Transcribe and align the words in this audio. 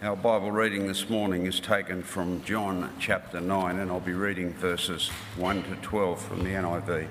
Our 0.00 0.14
Bible 0.14 0.52
reading 0.52 0.86
this 0.86 1.10
morning 1.10 1.46
is 1.46 1.58
taken 1.58 2.04
from 2.04 2.44
John 2.44 2.88
chapter 3.00 3.40
9, 3.40 3.80
and 3.80 3.90
I'll 3.90 3.98
be 3.98 4.12
reading 4.12 4.52
verses 4.52 5.08
1 5.34 5.64
to 5.64 5.74
12 5.74 6.22
from 6.22 6.44
the 6.44 6.50
NIV. 6.50 7.08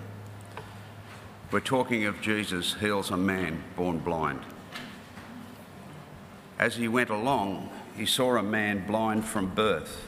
We're 1.51 1.59
talking 1.59 2.05
of 2.05 2.21
Jesus 2.21 2.75
heals 2.75 3.11
a 3.11 3.17
man 3.17 3.61
born 3.75 3.99
blind. 3.99 4.39
As 6.57 6.77
he 6.77 6.87
went 6.87 7.09
along, 7.09 7.69
he 7.93 8.05
saw 8.05 8.37
a 8.37 8.41
man 8.43 8.87
blind 8.87 9.25
from 9.25 9.53
birth. 9.53 10.07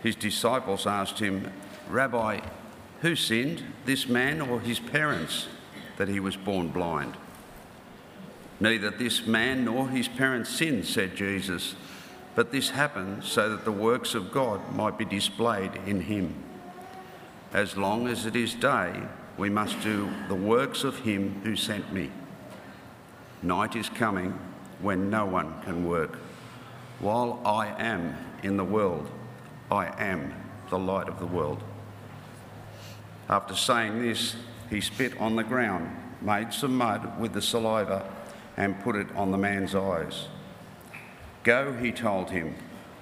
His 0.00 0.14
disciples 0.14 0.86
asked 0.86 1.18
him, 1.18 1.52
Rabbi, 1.88 2.38
who 3.00 3.16
sinned, 3.16 3.64
this 3.84 4.06
man 4.06 4.40
or 4.40 4.60
his 4.60 4.78
parents, 4.78 5.48
that 5.96 6.06
he 6.06 6.20
was 6.20 6.36
born 6.36 6.68
blind? 6.68 7.16
Neither 8.60 8.90
this 8.90 9.26
man 9.26 9.64
nor 9.64 9.88
his 9.88 10.06
parents 10.06 10.50
sinned, 10.50 10.86
said 10.86 11.16
Jesus, 11.16 11.74
but 12.34 12.52
this 12.52 12.70
happened 12.70 13.24
so 13.24 13.48
that 13.48 13.64
the 13.64 13.72
works 13.72 14.14
of 14.14 14.30
God 14.30 14.74
might 14.74 14.98
be 14.98 15.06
displayed 15.06 15.72
in 15.86 16.02
him. 16.02 16.34
As 17.52 17.76
long 17.76 18.06
as 18.06 18.26
it 18.26 18.36
is 18.36 18.54
day, 18.54 18.92
we 19.38 19.48
must 19.48 19.80
do 19.80 20.10
the 20.28 20.34
works 20.34 20.84
of 20.84 20.98
him 21.00 21.40
who 21.42 21.56
sent 21.56 21.92
me. 21.92 22.10
Night 23.42 23.74
is 23.74 23.88
coming 23.88 24.38
when 24.80 25.08
no 25.08 25.24
one 25.24 25.60
can 25.62 25.86
work. 25.86 26.16
While 27.00 27.40
I 27.46 27.68
am 27.82 28.14
in 28.42 28.58
the 28.58 28.64
world, 28.64 29.10
I 29.70 29.86
am 29.98 30.34
the 30.68 30.78
light 30.78 31.08
of 31.08 31.18
the 31.18 31.26
world. 31.26 31.62
After 33.28 33.56
saying 33.56 34.02
this, 34.02 34.36
he 34.68 34.80
spit 34.80 35.18
on 35.18 35.36
the 35.36 35.42
ground, 35.42 35.90
made 36.20 36.52
some 36.52 36.76
mud 36.76 37.18
with 37.18 37.32
the 37.32 37.42
saliva, 37.42 38.04
and 38.60 38.78
put 38.80 38.94
it 38.94 39.06
on 39.16 39.30
the 39.30 39.38
man's 39.38 39.74
eyes. 39.74 40.28
Go, 41.44 41.72
he 41.72 41.90
told 41.92 42.30
him, 42.30 42.54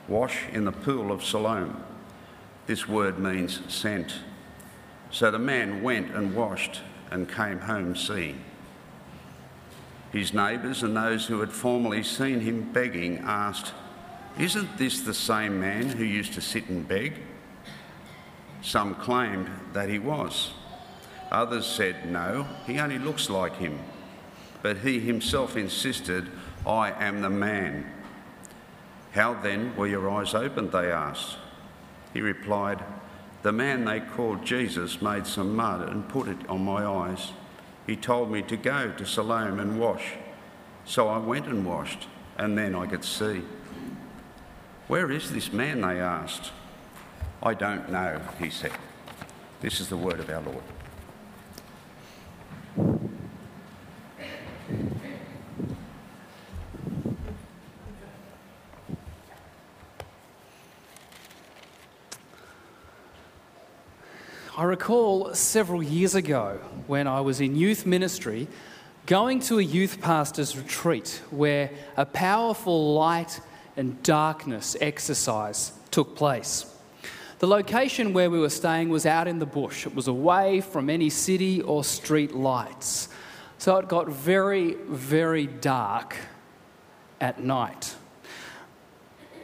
wash 0.07 0.45
in 0.53 0.65
the 0.65 0.71
pool 0.71 1.11
of 1.11 1.25
Siloam. 1.25 1.83
This 2.67 2.87
word 2.87 3.19
means 3.19 3.61
sent. 3.67 4.21
So 5.11 5.33
the 5.33 5.39
man 5.41 5.83
went 5.83 6.15
and 6.15 6.33
washed 6.33 6.83
and 7.11 7.29
came 7.29 7.59
home 7.59 7.97
seeing. 7.97 8.41
His 10.13 10.33
neighbours 10.33 10.85
and 10.85 10.97
those 10.97 11.27
who 11.27 11.41
had 11.41 11.51
formerly 11.51 12.05
seen 12.05 12.39
him 12.39 12.71
begging 12.73 13.19
asked, 13.25 13.73
Isn't 14.39 14.79
this 14.79 15.01
the 15.01 15.13
same 15.13 15.59
man 15.59 15.89
who 15.89 16.05
used 16.05 16.35
to 16.35 16.41
sit 16.41 16.69
and 16.69 16.87
beg? 16.87 17.15
Some 18.63 18.95
claimed 18.95 19.51
that 19.73 19.89
he 19.89 19.99
was. 19.99 20.53
Others 21.33 21.67
said, 21.67 22.09
No, 22.09 22.47
he 22.65 22.79
only 22.79 23.01
looks 23.01 23.29
like 23.29 23.57
him 23.57 23.81
but 24.69 24.77
he 24.77 25.01
himself 25.01 25.57
insisted, 25.57 26.29
I 26.67 26.91
am 27.03 27.23
the 27.23 27.31
man. 27.31 27.91
How 29.13 29.33
then 29.33 29.75
were 29.77 29.87
your 29.87 30.11
eyes 30.11 30.35
opened? 30.35 30.73
They 30.73 30.93
asked. 30.93 31.39
He 32.13 32.21
replied, 32.21 32.85
The 33.41 33.51
man 33.51 33.87
they 33.87 34.01
called 34.01 34.45
Jesus 34.45 35.01
made 35.01 35.27
some 35.27 35.57
mud 35.57 35.89
and 35.89 36.07
put 36.07 36.29
it 36.29 36.47
on 36.51 36.67
my 36.67 36.85
eyes. 36.85 37.33
He 37.87 37.97
told 37.97 38.31
me 38.31 38.43
to 38.43 38.59
go 38.59 38.93
to 38.93 39.07
Siloam 39.07 39.59
and 39.59 39.81
wash. 39.81 40.13
So 40.85 41.09
I 41.09 41.17
went 41.17 41.47
and 41.47 41.65
washed, 41.65 42.07
and 42.37 42.59
then 42.59 42.75
I 42.75 42.85
could 42.85 43.05
see. 43.07 43.41
Where 44.87 45.11
is 45.11 45.33
this 45.33 45.51
man? 45.51 45.81
They 45.81 45.99
asked. 45.99 46.53
I 47.43 47.55
don't 47.55 47.91
know, 47.91 48.21
he 48.39 48.51
said. 48.51 48.73
This 49.63 49.81
is 49.81 49.89
the 49.89 49.97
word 49.97 50.21
of 50.21 50.29
our 50.29 50.43
Lord. 50.43 50.63
I 64.59 64.65
recall 64.65 65.37
several 65.37 65.85
years 65.85 66.17
ago 66.17 66.59
when 66.89 67.07
I 67.07 67.21
was 67.21 67.41
in 67.41 67.55
youth 67.55 67.87
ministry 67.87 68.49
going 69.07 69.39
to 69.43 69.61
a 69.61 69.63
youth 69.63 70.01
pastor's 70.01 70.57
retreat 70.57 71.23
where 71.31 71.71
a 71.97 72.05
powerful 72.05 72.95
light 72.95 73.41
and 73.77 74.03
darkness 74.03 74.77
exercise 74.81 75.71
took 75.93 76.17
place. 76.17 76.67
The 77.39 77.47
location 77.47 78.13
where 78.13 78.31
we 78.31 78.41
were 78.41 78.51
staying 78.51 78.89
was 78.89 79.07
out 79.07 79.29
in 79.29 79.39
the 79.39 79.47
bush. 79.47 79.87
It 79.87 79.95
was 79.95 80.09
away 80.09 80.61
from 80.61 80.91
any 80.91 81.09
city 81.09 81.63
or 81.63 81.85
street 81.85 82.35
lights. 82.35 83.11
So 83.59 83.77
it 83.77 83.87
got 83.87 84.09
very, 84.09 84.75
very 84.89 85.47
dark 85.47 86.17
at 87.21 87.41
night. 87.41 87.95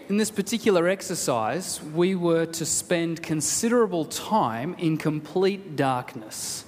In 0.06 0.18
this 0.18 0.30
particular 0.30 0.86
exercise, 0.86 1.82
we 1.82 2.14
were 2.14 2.44
to 2.44 2.66
spend 2.66 3.22
considerable 3.22 4.04
time 4.04 4.74
in 4.74 4.98
complete 4.98 5.76
darkness, 5.76 6.66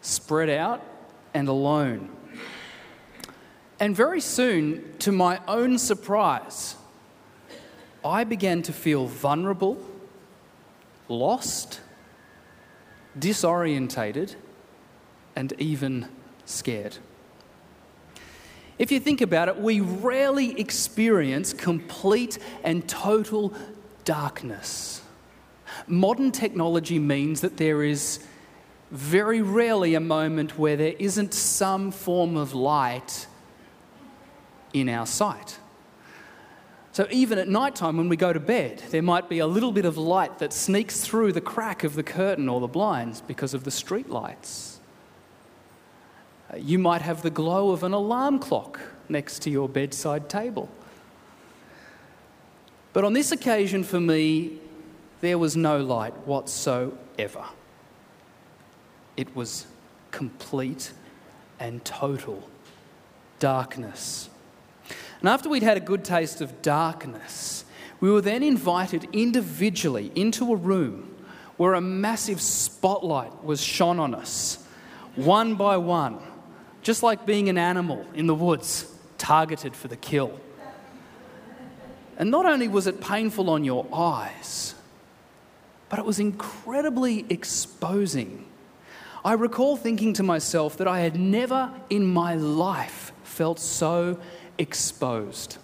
spread 0.00 0.48
out 0.48 0.80
and 1.34 1.48
alone. 1.48 2.08
And 3.80 3.96
very 3.96 4.20
soon, 4.20 4.94
to 5.00 5.10
my 5.10 5.40
own 5.48 5.76
surprise, 5.76 6.76
I 8.04 8.22
began 8.22 8.62
to 8.62 8.72
feel 8.72 9.06
vulnerable, 9.06 9.76
lost, 11.08 11.80
disorientated, 13.18 14.36
and 15.34 15.52
even 15.58 16.08
scared. 16.44 16.98
If 18.78 18.92
you 18.92 19.00
think 19.00 19.20
about 19.20 19.48
it, 19.48 19.58
we 19.58 19.80
rarely 19.80 20.58
experience 20.60 21.52
complete 21.52 22.38
and 22.62 22.86
total 22.86 23.54
darkness. 24.04 25.02
Modern 25.86 26.30
technology 26.30 26.98
means 26.98 27.40
that 27.40 27.56
there 27.56 27.82
is 27.82 28.20
very 28.90 29.42
rarely 29.42 29.94
a 29.94 30.00
moment 30.00 30.58
where 30.58 30.76
there 30.76 30.94
isn't 30.98 31.34
some 31.34 31.90
form 31.90 32.36
of 32.36 32.54
light 32.54 33.26
in 34.72 34.88
our 34.88 35.06
sight. 35.06 35.58
So, 36.92 37.06
even 37.10 37.38
at 37.38 37.48
night 37.48 37.74
time 37.74 37.98
when 37.98 38.08
we 38.08 38.16
go 38.16 38.32
to 38.32 38.40
bed, 38.40 38.82
there 38.90 39.02
might 39.02 39.28
be 39.28 39.38
a 39.38 39.46
little 39.46 39.72
bit 39.72 39.84
of 39.84 39.98
light 39.98 40.38
that 40.38 40.52
sneaks 40.52 41.02
through 41.02 41.32
the 41.32 41.42
crack 41.42 41.84
of 41.84 41.94
the 41.94 42.02
curtain 42.02 42.48
or 42.48 42.60
the 42.60 42.66
blinds 42.66 43.20
because 43.20 43.52
of 43.52 43.64
the 43.64 43.70
street 43.70 44.08
lights. 44.08 44.75
Uh, 46.52 46.56
you 46.56 46.78
might 46.78 47.02
have 47.02 47.22
the 47.22 47.30
glow 47.30 47.70
of 47.70 47.82
an 47.82 47.92
alarm 47.92 48.38
clock 48.38 48.80
next 49.08 49.40
to 49.42 49.50
your 49.50 49.68
bedside 49.68 50.28
table. 50.28 50.68
But 52.92 53.04
on 53.04 53.12
this 53.12 53.32
occasion, 53.32 53.84
for 53.84 54.00
me, 54.00 54.58
there 55.20 55.38
was 55.38 55.56
no 55.56 55.78
light 55.82 56.16
whatsoever. 56.26 57.44
It 59.16 59.34
was 59.34 59.66
complete 60.10 60.92
and 61.58 61.84
total 61.84 62.48
darkness. 63.38 64.30
And 65.20 65.28
after 65.28 65.48
we'd 65.48 65.62
had 65.62 65.76
a 65.76 65.80
good 65.80 66.04
taste 66.04 66.40
of 66.40 66.62
darkness, 66.62 67.64
we 68.00 68.10
were 68.10 68.20
then 68.20 68.42
invited 68.42 69.08
individually 69.12 70.12
into 70.14 70.52
a 70.52 70.56
room 70.56 71.14
where 71.56 71.74
a 71.74 71.80
massive 71.80 72.40
spotlight 72.40 73.42
was 73.42 73.60
shone 73.62 73.98
on 73.98 74.14
us, 74.14 74.64
one 75.14 75.54
by 75.54 75.78
one 75.78 76.20
just 76.86 77.02
like 77.02 77.26
being 77.26 77.48
an 77.48 77.58
animal 77.58 78.06
in 78.14 78.28
the 78.28 78.34
woods, 78.34 78.86
targeted 79.18 79.74
for 79.74 79.88
the 79.88 79.96
kill. 79.96 80.38
And 82.16 82.30
not 82.30 82.46
only 82.46 82.68
was 82.68 82.86
it 82.86 83.00
painful 83.00 83.50
on 83.50 83.64
your 83.64 83.88
eyes, 83.92 84.76
but 85.88 85.98
it 85.98 86.04
was 86.04 86.20
incredibly 86.20 87.26
exposing. 87.28 88.46
I 89.24 89.32
recall 89.32 89.76
thinking 89.76 90.12
to 90.12 90.22
myself 90.22 90.76
that 90.76 90.86
I 90.86 91.00
had 91.00 91.18
never 91.18 91.72
in 91.90 92.06
my 92.06 92.36
life 92.36 93.10
felt 93.24 93.58
so 93.58 94.20
exposed. 94.56 95.58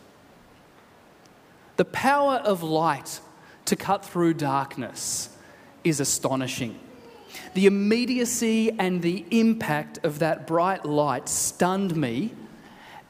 The 1.76 1.84
power 1.84 2.38
of 2.38 2.64
light 2.64 3.20
to 3.66 3.76
cut 3.76 4.04
through 4.04 4.34
darkness 4.34 5.28
is 5.84 6.00
astonishing. 6.00 6.80
The 7.55 7.67
immediacy 7.67 8.70
and 8.79 9.02
the 9.02 9.25
impact 9.31 9.99
of 10.05 10.19
that 10.20 10.46
bright 10.46 10.84
light 10.84 11.29
stunned 11.29 11.96
me 11.96 12.34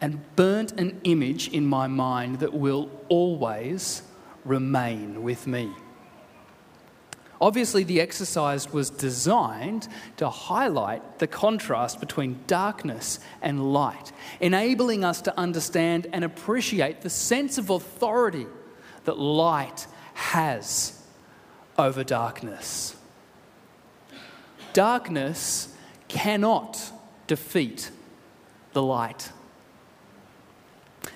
and 0.01 0.21
burnt 0.37 0.73
an 0.73 1.01
image 1.05 1.49
in 1.49 1.65
my 1.67 1.87
mind 1.87 2.41
that 2.41 2.53
will 2.53 2.91
always 3.09 4.03
remain 4.45 5.23
with 5.23 5.47
me. 5.47 5.71
Obviously, 7.41 7.83
the 7.83 8.01
exercise 8.01 8.73
was 8.73 8.89
designed 8.89 9.89
to 10.17 10.29
highlight 10.29 11.19
the 11.19 11.27
contrast 11.27 11.99
between 11.99 12.39
darkness 12.47 13.19
and 13.41 13.73
light, 13.73 14.13
enabling 14.41 15.03
us 15.03 15.21
to 15.23 15.37
understand 15.37 16.07
and 16.13 16.25
appreciate 16.25 17.01
the 17.01 17.11
sense 17.11 17.59
of 17.59 17.69
authority 17.69 18.47
that 19.07 19.19
light 19.19 19.89
has 20.15 21.03
over 21.77 22.05
darkness. 22.05 22.95
Darkness 24.73 25.75
cannot 26.09 26.93
defeat 27.27 27.91
the 28.73 28.83
light. 28.83 29.31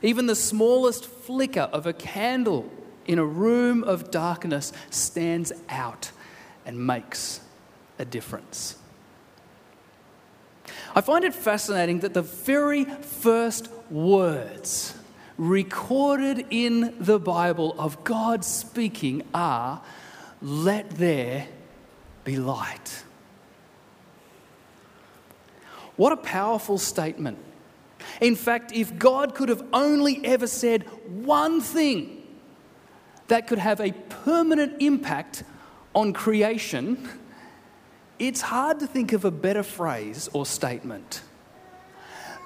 Even 0.03 0.27
the 0.27 0.35
smallest 0.35 1.07
flicker 1.07 1.69
of 1.73 1.87
a 1.87 1.93
candle 1.93 2.71
in 3.07 3.19
a 3.19 3.25
room 3.25 3.85
of 3.85 4.11
darkness 4.11 4.73
stands 4.91 5.53
out 5.69 6.11
and 6.65 6.87
makes 6.87 7.41
a 7.99 8.05
difference. 8.05 8.77
I 10.95 11.01
find 11.01 11.25
it 11.25 11.35
fascinating 11.35 12.01
that 12.01 12.15
the 12.15 12.23
very 12.23 12.85
first 12.85 13.69
words 13.91 14.95
recorded 15.39 16.47
in 16.51 16.95
the 16.99 17.19
Bible 17.19 17.75
of 17.79 18.03
God 18.03 18.45
speaking 18.45 19.23
are, 19.35 19.83
Let 20.41 20.91
there 20.91 21.49
be 22.25 22.37
light. 22.37 23.05
What 25.97 26.13
a 26.13 26.17
powerful 26.17 26.79
statement. 26.79 27.39
In 28.21 28.37
fact, 28.37 28.73
if 28.73 28.99
God 28.99 29.35
could 29.35 29.49
have 29.49 29.65
only 29.73 30.25
ever 30.25 30.47
said 30.47 30.83
one 31.09 31.61
thing 31.61 32.23
that 33.29 33.47
could 33.47 33.59
have 33.59 33.81
a 33.81 33.93
permanent 33.93 34.81
impact 34.81 35.43
on 35.95 36.13
creation, 36.13 37.09
it's 38.19 38.41
hard 38.41 38.81
to 38.81 38.87
think 38.87 39.13
of 39.13 39.25
a 39.25 39.31
better 39.31 39.63
phrase 39.63 40.29
or 40.33 40.47
statement. 40.47 41.23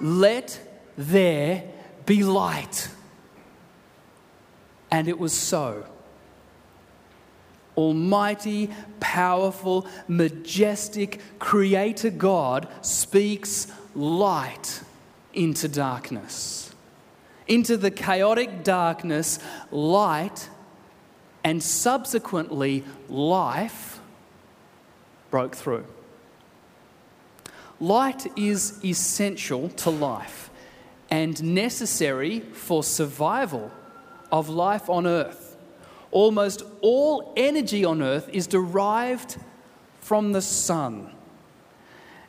Let 0.01 0.59
there 0.97 1.65
be 2.07 2.25
light. 2.25 2.89
And 4.91 5.09
it 5.09 5.19
was 5.19 5.39
so. 5.39 5.85
Almighty, 7.77 8.71
powerful, 8.99 9.87
majestic 10.09 11.21
Creator 11.39 12.11
God 12.11 12.69
speaks 12.83 13.67
light 13.95 14.83
into 15.33 15.69
darkness. 15.69 16.75
Into 17.47 17.77
the 17.77 17.91
chaotic 17.91 18.63
darkness, 18.63 19.39
light 19.71 20.49
and 21.43 21.63
subsequently 21.63 22.85
life 23.09 24.01
broke 25.31 25.57
through. 25.57 25.87
Light 27.81 28.27
is 28.39 28.79
essential 28.85 29.71
to 29.71 29.91
life 29.91 30.51
and 31.11 31.43
necessary 31.43 32.41
for 32.41 32.85
survival 32.85 33.71
of 34.31 34.49
life 34.49 34.89
on 34.91 35.07
earth. 35.07 35.50
Almost 36.13 36.63
all 36.81 37.33
energy 37.37 37.85
on 37.85 38.03
earth 38.03 38.29
is 38.33 38.47
derived 38.47 39.37
from 40.01 40.33
the 40.33 40.43
sun. 40.43 41.13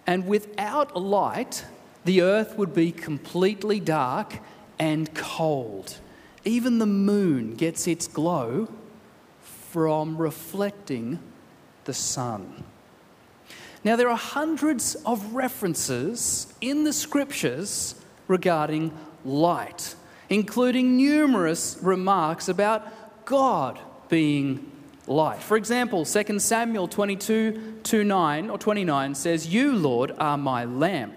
And 0.06 0.28
without 0.28 0.96
light, 0.96 1.66
the 2.06 2.22
earth 2.22 2.58
would 2.58 2.74
be 2.74 2.92
completely 2.92 3.80
dark 3.80 4.40
and 4.78 5.14
cold. 5.14 5.98
Even 6.44 6.80
the 6.80 6.86
moon 6.86 7.56
gets 7.56 7.88
its 7.88 8.08
glow 8.08 8.68
from 9.42 10.18
reflecting 10.18 11.20
the 11.86 11.94
sun. 11.94 12.64
Now, 13.84 13.96
there 13.96 14.10
are 14.10 14.18
hundreds 14.18 14.96
of 15.06 15.34
references 15.34 16.54
in 16.62 16.84
the 16.84 16.94
scriptures 16.94 17.96
regarding 18.28 18.92
light, 19.26 19.96
including 20.30 20.98
numerous 20.98 21.80
remarks 21.82 22.48
about 22.48 22.88
God 23.26 23.80
being 24.10 24.72
light. 25.08 25.42
For 25.42 25.58
example, 25.58 26.06
2 26.06 26.40
Samuel 26.40 26.88
22 26.88 27.80
29 27.84 28.50
or 28.50 28.58
29 28.58 29.16
says, 29.16 29.48
You, 29.48 29.74
Lord, 29.74 30.12
are 30.18 30.38
my 30.38 30.66
lamp. 30.66 31.16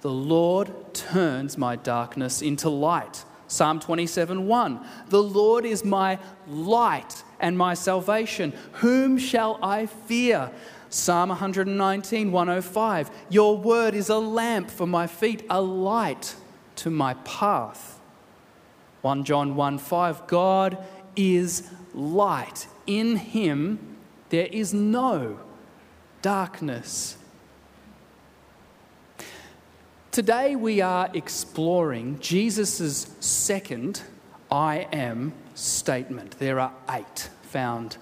The 0.00 0.10
Lord 0.10 0.94
turns 0.94 1.58
my 1.58 1.76
darkness 1.76 2.40
into 2.40 2.68
light. 2.68 3.24
Psalm 3.48 3.80
27 3.80 4.46
1. 4.46 4.86
The 5.08 5.22
Lord 5.22 5.64
is 5.64 5.84
my 5.84 6.18
light 6.46 7.24
and 7.40 7.56
my 7.56 7.74
salvation. 7.74 8.52
Whom 8.74 9.18
shall 9.18 9.58
I 9.62 9.86
fear? 9.86 10.50
Psalm 10.90 11.30
119 11.30 12.30
105. 12.32 13.10
Your 13.30 13.56
word 13.56 13.94
is 13.94 14.08
a 14.08 14.18
lamp 14.18 14.70
for 14.70 14.86
my 14.86 15.06
feet, 15.06 15.44
a 15.50 15.60
light 15.60 16.36
to 16.76 16.90
my 16.90 17.14
path. 17.14 17.98
1 19.02 19.24
John 19.24 19.56
1 19.56 19.78
5. 19.78 20.26
God 20.26 20.78
is 21.18 21.68
light. 21.92 22.68
In 22.86 23.16
him 23.16 23.96
there 24.30 24.46
is 24.46 24.72
no 24.72 25.40
darkness. 26.22 27.16
Today 30.12 30.56
we 30.56 30.80
are 30.80 31.10
exploring 31.12 32.18
Jesus' 32.20 33.14
second 33.20 34.02
I 34.50 34.88
am 34.92 35.34
statement. 35.54 36.38
There 36.38 36.58
are 36.58 36.72
eight 36.88 37.28
found 37.42 37.98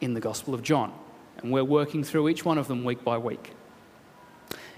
in 0.00 0.14
the 0.14 0.20
Gospel 0.20 0.54
of 0.54 0.62
John, 0.62 0.92
and 1.38 1.50
we're 1.50 1.64
working 1.64 2.04
through 2.04 2.28
each 2.28 2.44
one 2.44 2.58
of 2.58 2.68
them 2.68 2.84
week 2.84 3.02
by 3.02 3.18
week. 3.18 3.52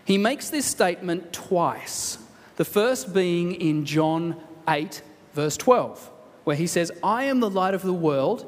He 0.04 0.16
makes 0.16 0.48
this 0.48 0.64
statement 0.64 1.32
twice, 1.32 2.18
the 2.56 2.64
first 2.64 3.12
being 3.12 3.54
in 3.54 3.84
John 3.84 4.36
8, 4.66 5.02
verse 5.34 5.56
12, 5.56 6.10
where 6.44 6.56
he 6.56 6.66
says, 6.66 6.90
I 7.02 7.24
am 7.24 7.40
the 7.40 7.50
light 7.50 7.74
of 7.74 7.82
the 7.82 7.92
world. 7.92 8.46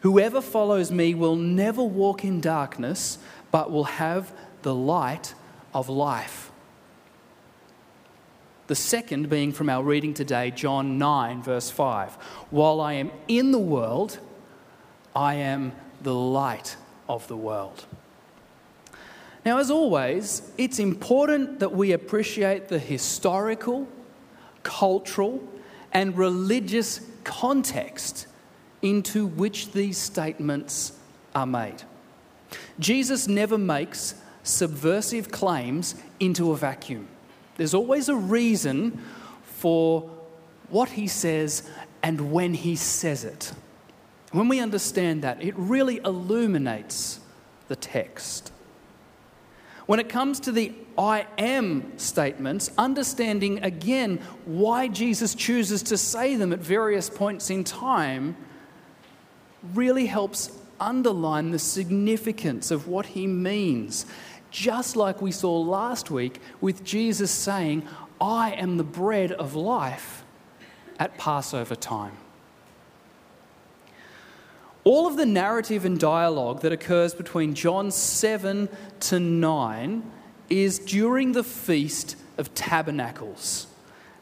Whoever 0.00 0.40
follows 0.40 0.90
me 0.90 1.14
will 1.14 1.36
never 1.36 1.82
walk 1.82 2.24
in 2.24 2.40
darkness, 2.40 3.18
but 3.50 3.70
will 3.70 3.84
have 3.84 4.32
the 4.62 4.74
light 4.74 5.34
of 5.74 5.88
life. 5.88 6.50
The 8.68 8.74
second 8.74 9.28
being 9.28 9.52
from 9.52 9.68
our 9.68 9.82
reading 9.82 10.14
today, 10.14 10.50
John 10.50 10.96
9, 10.96 11.42
verse 11.42 11.70
5. 11.70 12.14
While 12.50 12.80
I 12.80 12.94
am 12.94 13.10
in 13.28 13.50
the 13.50 13.58
world, 13.58 14.18
I 15.14 15.34
am 15.34 15.72
the 16.00 16.14
light 16.14 16.76
of 17.08 17.28
the 17.28 17.36
world. 17.36 17.84
Now, 19.44 19.58
as 19.58 19.70
always, 19.70 20.52
it's 20.56 20.78
important 20.78 21.58
that 21.58 21.72
we 21.72 21.92
appreciate 21.92 22.68
the 22.68 22.78
historical, 22.78 23.88
cultural, 24.62 25.42
and 25.92 26.16
religious 26.16 27.00
context 27.24 28.26
into 28.80 29.26
which 29.26 29.72
these 29.72 29.98
statements 29.98 30.92
are 31.34 31.46
made. 31.46 31.82
Jesus 32.78 33.28
never 33.28 33.56
makes 33.56 34.14
subversive 34.42 35.30
claims 35.30 35.94
into 36.18 36.52
a 36.52 36.56
vacuum. 36.56 37.08
There's 37.56 37.74
always 37.74 38.08
a 38.08 38.16
reason 38.16 39.00
for 39.44 40.10
what 40.68 40.90
he 40.90 41.06
says 41.06 41.68
and 42.02 42.32
when 42.32 42.54
he 42.54 42.76
says 42.76 43.24
it. 43.24 43.52
When 44.32 44.48
we 44.48 44.60
understand 44.60 45.22
that, 45.22 45.42
it 45.42 45.54
really 45.56 45.98
illuminates 45.98 47.20
the 47.68 47.76
text. 47.76 48.51
When 49.92 50.00
it 50.00 50.08
comes 50.08 50.40
to 50.40 50.52
the 50.52 50.72
I 50.96 51.26
am 51.36 51.98
statements, 51.98 52.70
understanding 52.78 53.62
again 53.62 54.20
why 54.46 54.88
Jesus 54.88 55.34
chooses 55.34 55.82
to 55.82 55.98
say 55.98 56.34
them 56.34 56.50
at 56.54 56.60
various 56.60 57.10
points 57.10 57.50
in 57.50 57.62
time 57.62 58.34
really 59.74 60.06
helps 60.06 60.50
underline 60.80 61.50
the 61.50 61.58
significance 61.58 62.70
of 62.70 62.88
what 62.88 63.04
he 63.04 63.26
means 63.26 64.06
just 64.50 64.96
like 64.96 65.20
we 65.20 65.30
saw 65.30 65.60
last 65.60 66.10
week 66.10 66.40
with 66.62 66.82
Jesus 66.84 67.30
saying, 67.30 67.86
I 68.18 68.52
am 68.52 68.78
the 68.78 68.84
bread 68.84 69.30
of 69.32 69.54
life 69.54 70.24
at 70.98 71.18
Passover 71.18 71.76
time. 71.76 72.16
All 74.84 75.06
of 75.06 75.16
the 75.16 75.26
narrative 75.26 75.84
and 75.84 75.98
dialogue 75.98 76.62
that 76.62 76.72
occurs 76.72 77.14
between 77.14 77.54
John 77.54 77.92
7 77.92 78.68
to 79.00 79.20
9 79.20 80.12
is 80.50 80.80
during 80.80 81.32
the 81.32 81.44
Feast 81.44 82.16
of 82.36 82.52
Tabernacles. 82.54 83.68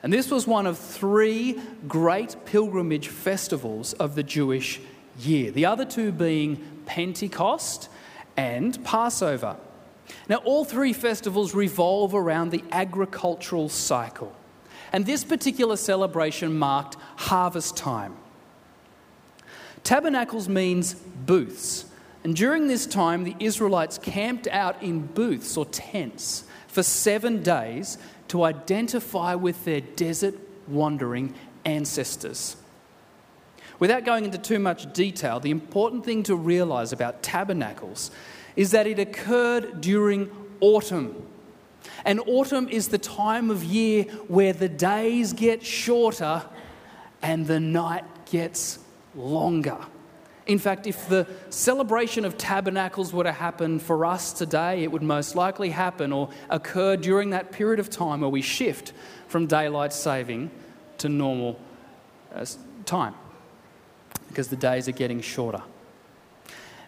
And 0.02 0.12
this 0.12 0.30
was 0.30 0.46
one 0.46 0.66
of 0.66 0.78
three 0.78 1.60
great 1.88 2.36
pilgrimage 2.44 3.08
festivals 3.08 3.94
of 3.94 4.14
the 4.14 4.22
Jewish 4.22 4.80
year, 5.18 5.50
the 5.50 5.64
other 5.64 5.84
two 5.86 6.12
being 6.12 6.62
Pentecost 6.84 7.88
and 8.36 8.82
Passover. 8.84 9.56
Now, 10.28 10.36
all 10.36 10.64
three 10.64 10.92
festivals 10.92 11.54
revolve 11.54 12.14
around 12.14 12.50
the 12.50 12.64
agricultural 12.70 13.68
cycle. 13.70 14.34
And 14.92 15.06
this 15.06 15.24
particular 15.24 15.76
celebration 15.76 16.58
marked 16.58 16.96
harvest 17.16 17.76
time. 17.76 18.16
Tabernacles 19.84 20.48
means 20.48 20.94
booths. 20.94 21.86
And 22.22 22.36
during 22.36 22.68
this 22.68 22.86
time, 22.86 23.24
the 23.24 23.36
Israelites 23.40 23.98
camped 23.98 24.46
out 24.48 24.82
in 24.82 25.06
booths 25.06 25.56
or 25.56 25.64
tents 25.66 26.44
for 26.68 26.82
seven 26.82 27.42
days 27.42 27.98
to 28.28 28.44
identify 28.44 29.34
with 29.34 29.64
their 29.64 29.80
desert 29.80 30.34
wandering 30.68 31.34
ancestors. 31.64 32.56
Without 33.78 34.04
going 34.04 34.26
into 34.26 34.38
too 34.38 34.58
much 34.58 34.92
detail, 34.92 35.40
the 35.40 35.50
important 35.50 36.04
thing 36.04 36.22
to 36.24 36.36
realize 36.36 36.92
about 36.92 37.22
tabernacles 37.22 38.10
is 38.54 38.72
that 38.72 38.86
it 38.86 38.98
occurred 38.98 39.80
during 39.80 40.30
autumn. 40.60 41.26
And 42.04 42.20
autumn 42.26 42.68
is 42.68 42.88
the 42.88 42.98
time 42.98 43.50
of 43.50 43.64
year 43.64 44.04
where 44.28 44.52
the 44.52 44.68
days 44.68 45.32
get 45.32 45.64
shorter 45.64 46.42
and 47.22 47.46
the 47.46 47.58
night 47.58 48.04
gets 48.26 48.78
longer. 49.14 49.78
In 50.46 50.58
fact, 50.58 50.86
if 50.86 51.08
the 51.08 51.26
celebration 51.50 52.24
of 52.24 52.36
tabernacles 52.36 53.12
were 53.12 53.24
to 53.24 53.32
happen 53.32 53.78
for 53.78 54.04
us 54.04 54.32
today, 54.32 54.82
it 54.82 54.90
would 54.90 55.02
most 55.02 55.36
likely 55.36 55.70
happen 55.70 56.12
or 56.12 56.30
occur 56.48 56.96
during 56.96 57.30
that 57.30 57.52
period 57.52 57.78
of 57.78 57.88
time 57.88 58.22
where 58.22 58.30
we 58.30 58.42
shift 58.42 58.92
from 59.28 59.46
daylight 59.46 59.92
saving 59.92 60.50
to 60.98 61.08
normal 61.08 61.58
uh, 62.34 62.44
time 62.84 63.14
because 64.28 64.48
the 64.48 64.56
days 64.56 64.88
are 64.88 64.92
getting 64.92 65.20
shorter. 65.20 65.62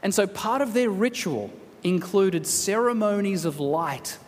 And 0.02 0.14
so 0.14 0.26
part 0.26 0.62
of 0.62 0.74
their 0.74 0.90
ritual 0.90 1.52
included 1.84 2.46
ceremonies 2.46 3.44
of 3.44 3.60
light 3.60 4.18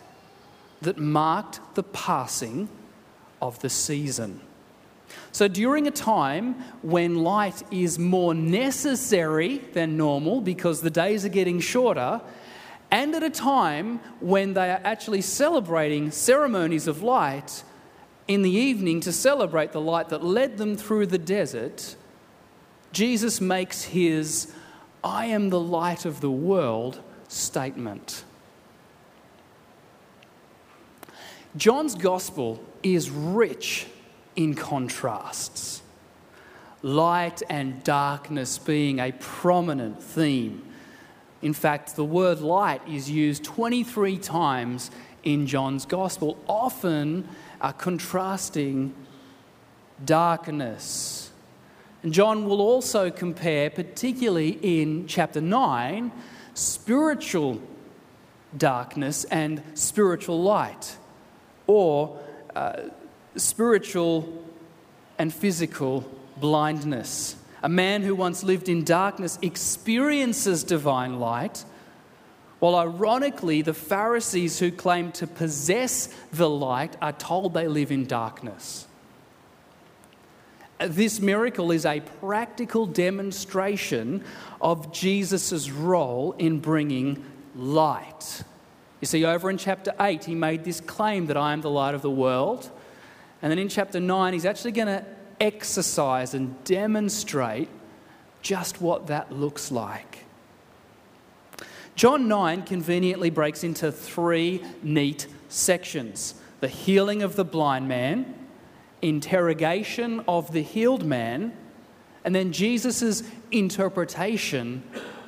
that 0.81 0.97
marked 0.97 1.59
the 1.75 1.83
passing 1.83 2.69
of 3.41 3.59
the 3.59 3.69
season. 3.69 4.41
So, 5.31 5.47
during 5.47 5.87
a 5.87 5.91
time 5.91 6.55
when 6.81 7.15
light 7.23 7.63
is 7.71 7.99
more 7.99 8.33
necessary 8.33 9.57
than 9.73 9.97
normal 9.97 10.41
because 10.41 10.81
the 10.81 10.89
days 10.89 11.25
are 11.25 11.29
getting 11.29 11.59
shorter, 11.59 12.21
and 12.91 13.13
at 13.15 13.23
a 13.23 13.29
time 13.29 13.99
when 14.19 14.53
they 14.53 14.69
are 14.71 14.81
actually 14.83 15.21
celebrating 15.21 16.11
ceremonies 16.11 16.87
of 16.87 17.03
light 17.03 17.63
in 18.27 18.41
the 18.41 18.49
evening 18.49 19.01
to 19.01 19.11
celebrate 19.11 19.71
the 19.71 19.81
light 19.81 20.09
that 20.09 20.23
led 20.23 20.57
them 20.57 20.77
through 20.77 21.07
the 21.07 21.17
desert, 21.17 21.95
Jesus 22.91 23.41
makes 23.41 23.83
his 23.83 24.53
I 25.03 25.27
am 25.27 25.49
the 25.49 25.59
light 25.59 26.05
of 26.05 26.21
the 26.21 26.31
world 26.31 26.99
statement. 27.27 28.23
John's 31.55 31.95
gospel 31.95 32.63
is 32.81 33.09
rich 33.09 33.87
in 34.35 34.53
contrasts, 34.53 35.81
light 36.81 37.41
and 37.49 37.83
darkness 37.83 38.57
being 38.57 38.99
a 38.99 39.11
prominent 39.13 40.01
theme. 40.01 40.61
In 41.41 41.53
fact, 41.53 41.95
the 41.95 42.03
word 42.03 42.41
light 42.41 42.81
is 42.87 43.09
used 43.09 43.43
23 43.43 44.17
times 44.17 44.91
in 45.23 45.47
John's 45.47 45.85
gospel, 45.85 46.37
often 46.47 47.27
uh, 47.61 47.71
contrasting 47.71 48.93
darkness. 50.03 51.31
And 52.03 52.13
John 52.13 52.45
will 52.45 52.61
also 52.61 53.09
compare, 53.09 53.69
particularly 53.69 54.59
in 54.61 55.07
chapter 55.07 55.41
9, 55.41 56.11
spiritual 56.53 57.61
darkness 58.57 59.25
and 59.25 59.61
spiritual 59.73 60.41
light 60.41 60.97
or 61.67 62.19
uh, 62.55 62.83
spiritual 63.35 64.43
and 65.17 65.33
physical 65.33 66.09
blindness. 66.37 67.35
A 67.63 67.69
man 67.69 68.03
who 68.03 68.13
once 68.15 68.43
lived 68.43 68.69
in 68.69 68.83
darkness 68.83 69.39
experiences 69.41 70.63
divine 70.63 71.19
light, 71.19 71.65
while 72.59 72.75
ironically, 72.75 73.61
the 73.61 73.73
Pharisees 73.73 74.59
who 74.59 74.71
claim 74.71 75.11
to 75.13 75.27
possess 75.27 76.07
the 76.31 76.49
light 76.49 76.95
are 77.01 77.11
told 77.11 77.53
they 77.53 77.67
live 77.67 77.91
in 77.91 78.05
darkness. 78.05 78.87
This 80.79 81.19
miracle 81.19 81.71
is 81.71 81.85
a 81.85 82.01
practical 82.19 82.85
demonstration 82.85 84.23
of 84.59 84.91
Jesus' 84.91 85.69
role 85.69 86.33
in 86.37 86.59
bringing 86.59 87.23
light. 87.55 88.43
You 89.01 89.07
see, 89.07 89.25
over 89.25 89.49
in 89.49 89.57
chapter 89.57 89.93
8, 89.99 90.25
he 90.25 90.35
made 90.35 90.63
this 90.63 90.81
claim 90.81 91.27
that 91.27 91.37
I 91.37 91.53
am 91.53 91.61
the 91.61 91.69
light 91.69 91.93
of 91.93 92.01
the 92.01 92.09
world. 92.09 92.69
And 93.45 93.51
then 93.51 93.59
in 93.59 93.69
chapter 93.69 93.99
9, 93.99 94.33
he's 94.33 94.43
actually 94.43 94.71
going 94.71 94.87
to 94.87 95.05
exercise 95.39 96.33
and 96.33 96.63
demonstrate 96.63 97.69
just 98.41 98.81
what 98.81 99.05
that 99.05 99.31
looks 99.31 99.71
like. 99.71 100.25
John 101.93 102.27
9 102.27 102.63
conveniently 102.63 103.29
breaks 103.29 103.63
into 103.63 103.91
three 103.91 104.63
neat 104.81 105.27
sections 105.47 106.33
the 106.59 106.67
healing 106.67 107.21
of 107.21 107.35
the 107.35 107.45
blind 107.45 107.87
man, 107.87 108.33
interrogation 109.03 110.23
of 110.27 110.51
the 110.51 110.63
healed 110.63 111.05
man, 111.05 111.53
and 112.23 112.33
then 112.33 112.51
Jesus' 112.51 113.21
interpretation 113.51 114.81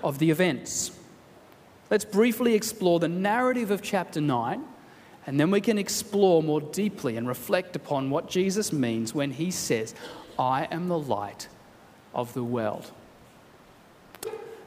of 0.04 0.18
the 0.18 0.32
events. 0.32 0.90
Let's 1.92 2.06
briefly 2.06 2.56
explore 2.56 3.00
the 3.00 3.08
narrative 3.08 3.70
of 3.70 3.84
chapter 3.84 4.20
9, 4.20 4.66
and 5.28 5.38
then 5.38 5.52
we 5.52 5.60
can 5.60 5.78
explore 5.78 6.42
more 6.42 6.62
deeply 6.62 7.18
and 7.18 7.28
reflect 7.28 7.76
upon 7.76 8.10
what 8.10 8.30
Jesus 8.30 8.72
means 8.72 9.14
when 9.14 9.32
he 9.32 9.52
says, 9.52 9.94
I 10.40 10.70
am 10.72 10.88
the 10.88 10.98
light 10.98 11.50
of 12.14 12.34
the 12.34 12.44
world. 12.44 12.90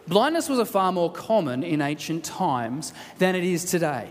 Blindness 0.07 0.50
was 0.50 0.59
a 0.59 0.67
far 0.67 0.93
more 0.93 1.11
common 1.11 1.62
in 1.62 1.81
ancient 1.81 2.25
times 2.25 2.93
than 3.19 3.35
it 3.35 3.43
is 3.43 3.64
today. 3.64 4.11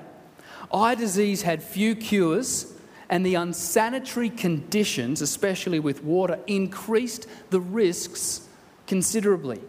Eye 0.73 0.95
disease 0.95 1.43
had 1.43 1.61
few 1.61 1.95
cures, 1.95 2.73
and 3.09 3.23
the 3.23 3.35
unsanitary 3.35 4.29
conditions, 4.29 5.21
especially 5.21 5.79
with 5.79 6.03
water, 6.03 6.39
increased 6.47 7.27
the 7.51 7.59
risks 7.59 8.47
considerably. 8.87 9.61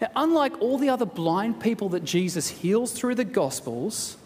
Now, 0.00 0.08
unlike 0.14 0.60
all 0.60 0.78
the 0.78 0.88
other 0.88 1.06
blind 1.06 1.60
people 1.60 1.88
that 1.90 2.04
Jesus 2.04 2.48
heals 2.48 2.92
through 2.92 3.14
the 3.16 3.24
Gospels, 3.24 4.18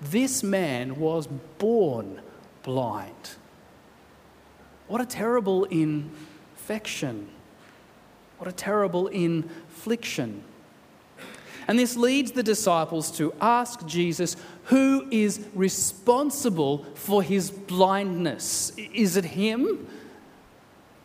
this 0.00 0.42
man 0.42 0.96
was 0.96 1.26
born 1.58 2.20
blind. 2.62 3.30
What 4.88 5.00
a 5.00 5.06
terrible 5.06 5.64
infection. 5.64 7.28
What 8.38 8.48
a 8.48 8.52
terrible 8.52 9.06
infliction. 9.08 10.44
And 11.66 11.78
this 11.78 11.96
leads 11.96 12.32
the 12.32 12.42
disciples 12.42 13.10
to 13.12 13.32
ask 13.40 13.86
Jesus 13.86 14.36
who 14.64 15.08
is 15.10 15.46
responsible 15.54 16.84
for 16.94 17.22
his 17.22 17.50
blindness. 17.50 18.72
Is 18.76 19.16
it 19.16 19.24
him 19.24 19.86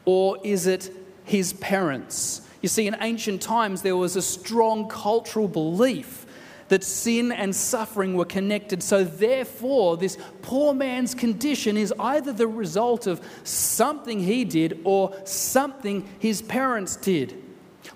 or 0.05 0.37
is 0.43 0.67
it 0.67 0.91
his 1.23 1.53
parents? 1.53 2.41
You 2.61 2.67
see, 2.67 2.87
in 2.87 2.97
ancient 2.99 3.41
times, 3.41 3.83
there 3.83 3.95
was 3.95 4.17
a 4.17 4.21
strong 4.21 4.89
cultural 4.89 5.47
belief 5.47 6.25
that 6.69 6.83
sin 6.83 7.31
and 7.31 7.55
suffering 7.55 8.15
were 8.15 8.25
connected. 8.25 8.81
So, 8.81 9.03
therefore, 9.03 9.97
this 9.97 10.17
poor 10.41 10.73
man's 10.73 11.13
condition 11.13 11.77
is 11.77 11.93
either 11.99 12.31
the 12.31 12.47
result 12.47 13.05
of 13.05 13.21
something 13.43 14.19
he 14.19 14.45
did 14.45 14.79
or 14.83 15.15
something 15.25 16.07
his 16.19 16.41
parents 16.41 16.95
did. 16.95 17.43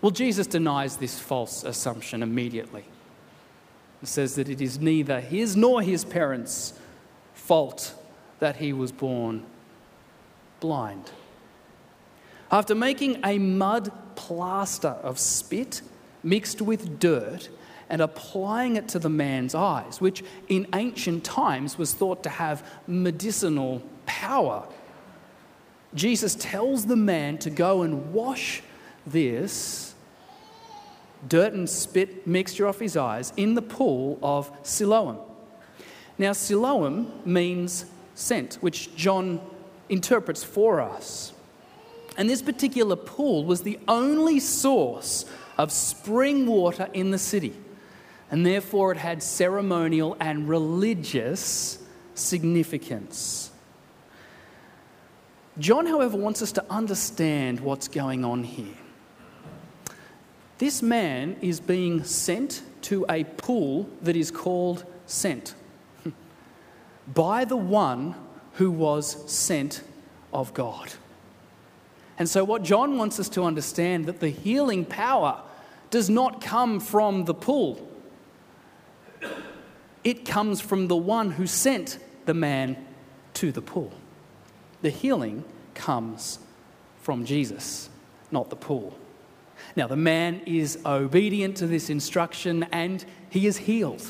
Well, 0.02 0.12
Jesus 0.12 0.48
denies 0.48 0.98
this 0.98 1.18
false 1.18 1.64
assumption 1.64 2.22
immediately. 2.22 2.86
He 4.02 4.08
says 4.08 4.36
that 4.36 4.50
it 4.50 4.60
is 4.60 4.80
neither 4.80 5.22
his 5.22 5.56
nor 5.56 5.82
his 5.82 6.04
parents' 6.04 6.74
fault 7.34 7.96
that 8.40 8.58
he 8.58 8.74
was 8.74 8.92
born 8.92 9.46
blind. 10.60 11.12
After 12.52 12.76
making 12.76 13.20
a 13.24 13.38
mud 13.40 13.92
plaster 14.16 14.90
of 14.90 15.18
spit 15.20 15.82
mixed 16.24 16.62
with 16.62 17.00
dirt 17.00 17.50
and 17.90 18.02
applying 18.02 18.76
it 18.76 18.88
to 18.90 19.00
the 19.00 19.10
man's 19.10 19.56
eyes, 19.56 20.02
which 20.02 20.24
in 20.48 20.68
ancient 20.74 21.24
times 21.24 21.78
was 21.78 21.94
thought 21.94 22.24
to 22.24 22.30
have 22.30 22.66
medicinal 22.88 23.82
power, 24.06 24.66
Jesus 25.94 26.36
tells 26.36 26.86
the 26.86 26.96
man 26.96 27.38
to 27.40 27.50
go 27.50 27.84
and 27.84 28.14
wash 28.14 28.64
this 29.06 29.94
dirt 31.28 31.54
and 31.54 31.70
spit 31.70 32.28
mixture 32.28 32.68
off 32.68 32.80
his 32.80 32.98
eyes 32.98 33.32
in 33.38 33.54
the 33.54 33.62
pool 33.62 34.20
of 34.22 34.52
Siloam. 34.64 35.18
Now, 36.18 36.34
Siloam 36.34 37.12
means 37.26 37.86
sent, 38.16 38.56
which 38.56 38.96
John 38.96 39.42
interprets 39.90 40.44
for 40.44 40.82
us. 40.82 41.34
And 42.18 42.30
this 42.30 42.42
particular 42.42 42.96
pool 42.96 43.46
was 43.46 43.64
the 43.64 43.80
only 43.88 44.40
source 44.40 45.26
of 45.58 45.72
spring 45.72 46.46
water 46.46 46.88
in 46.94 47.12
the 47.12 47.18
city. 47.18 47.54
And 48.34 48.44
therefore, 48.44 48.92
it 48.92 48.98
had 48.98 49.22
ceremonial 49.22 50.18
and 50.20 50.50
religious 50.50 51.78
significance. 52.16 53.52
John, 55.60 55.86
however, 55.86 56.18
wants 56.18 56.42
us 56.42 56.52
to 56.54 56.66
understand 56.68 57.60
what's 57.60 57.88
going 57.88 58.26
on 58.26 58.44
here. 58.44 58.74
This 60.58 60.82
man 60.82 61.38
is 61.42 61.60
being 61.60 62.04
sent 62.06 62.64
to 62.82 63.06
a 63.08 63.24
pool 63.24 63.88
that 64.02 64.16
is 64.16 64.32
called 64.32 64.84
sent 65.06 65.54
by 67.14 67.46
the 67.46 67.56
one 67.56 68.16
who 68.54 68.72
was 68.72 69.32
sent 69.32 69.84
of 70.34 70.56
God. 70.56 70.92
And 72.18 72.28
so, 72.28 72.44
what 72.44 72.64
John 72.64 72.98
wants 72.98 73.20
us 73.20 73.30
to 73.30 73.44
understand 73.44 74.08
that 74.08 74.22
the 74.22 74.30
healing 74.30 74.86
power 74.86 75.40
does 75.92 76.10
not 76.10 76.42
come 76.42 76.80
from 76.80 77.26
the 77.26 77.36
pool. 77.36 77.92
It 80.04 80.26
comes 80.26 80.62
from 80.62 80.88
the 80.88 80.96
one 80.96 81.32
who 81.32 81.48
sent 81.48 82.00
the 82.26 82.34
man 82.34 82.86
to 83.36 83.52
the 83.52 83.62
pool. 83.62 83.92
The 84.82 84.90
healing 84.90 85.44
comes 85.74 86.40
from 87.02 87.26
Jesus, 87.26 87.90
not 88.32 88.50
the 88.50 88.56
pool. 88.56 88.98
Now, 89.76 89.88
the 89.88 89.96
man 89.96 90.42
is 90.46 90.78
obedient 90.86 91.58
to 91.58 91.68
this 91.68 91.90
instruction 91.90 92.64
and 92.72 93.04
he 93.30 93.48
is 93.48 93.58
healed. 93.58 94.06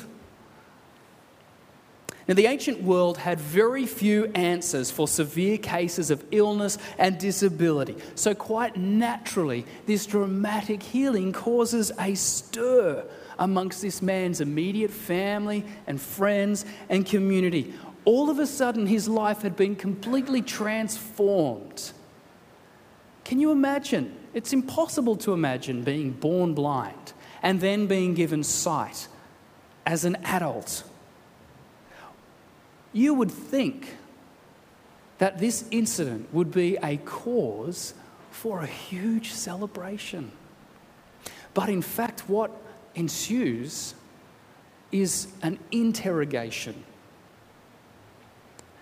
Now, 2.27 2.35
the 2.35 2.45
ancient 2.45 2.81
world 2.81 3.17
had 3.17 3.39
very 3.39 3.85
few 3.85 4.25
answers 4.33 4.89
for 4.89 5.09
severe 5.09 5.57
cases 5.57 6.09
of 6.09 6.23
illness 6.31 6.77
and 6.97 7.17
disability. 7.17 7.97
So, 8.15 8.33
quite 8.33 8.77
naturally, 8.77 9.65
this 9.85 10.05
dramatic 10.05 10.81
healing 10.81 11.33
causes 11.33 11.91
a 11.99 12.15
stir 12.15 13.05
amongst 13.37 13.81
this 13.81 14.01
man's 14.01 14.39
immediate 14.39 14.91
family 14.91 15.65
and 15.85 15.99
friends 15.99 16.65
and 16.87 17.05
community. 17.05 17.73
All 18.05 18.29
of 18.29 18.39
a 18.39 18.47
sudden, 18.47 18.87
his 18.87 19.09
life 19.09 19.41
had 19.41 19.57
been 19.57 19.75
completely 19.75 20.41
transformed. 20.41 21.91
Can 23.25 23.39
you 23.39 23.51
imagine? 23.51 24.17
It's 24.33 24.53
impossible 24.53 25.17
to 25.17 25.33
imagine 25.33 25.83
being 25.83 26.11
born 26.11 26.53
blind 26.53 27.13
and 27.41 27.59
then 27.59 27.87
being 27.87 28.13
given 28.13 28.43
sight 28.43 29.07
as 29.85 30.05
an 30.05 30.15
adult 30.23 30.83
you 32.93 33.13
would 33.15 33.31
think 33.31 33.97
that 35.17 35.39
this 35.39 35.65
incident 35.71 36.33
would 36.33 36.51
be 36.51 36.77
a 36.83 36.97
cause 36.97 37.93
for 38.31 38.62
a 38.62 38.67
huge 38.67 39.31
celebration. 39.31 40.31
But 41.53 41.69
in 41.69 41.81
fact, 41.81 42.29
what 42.29 42.51
ensues 42.95 43.95
is 44.91 45.27
an 45.41 45.59
interrogation. 45.71 46.83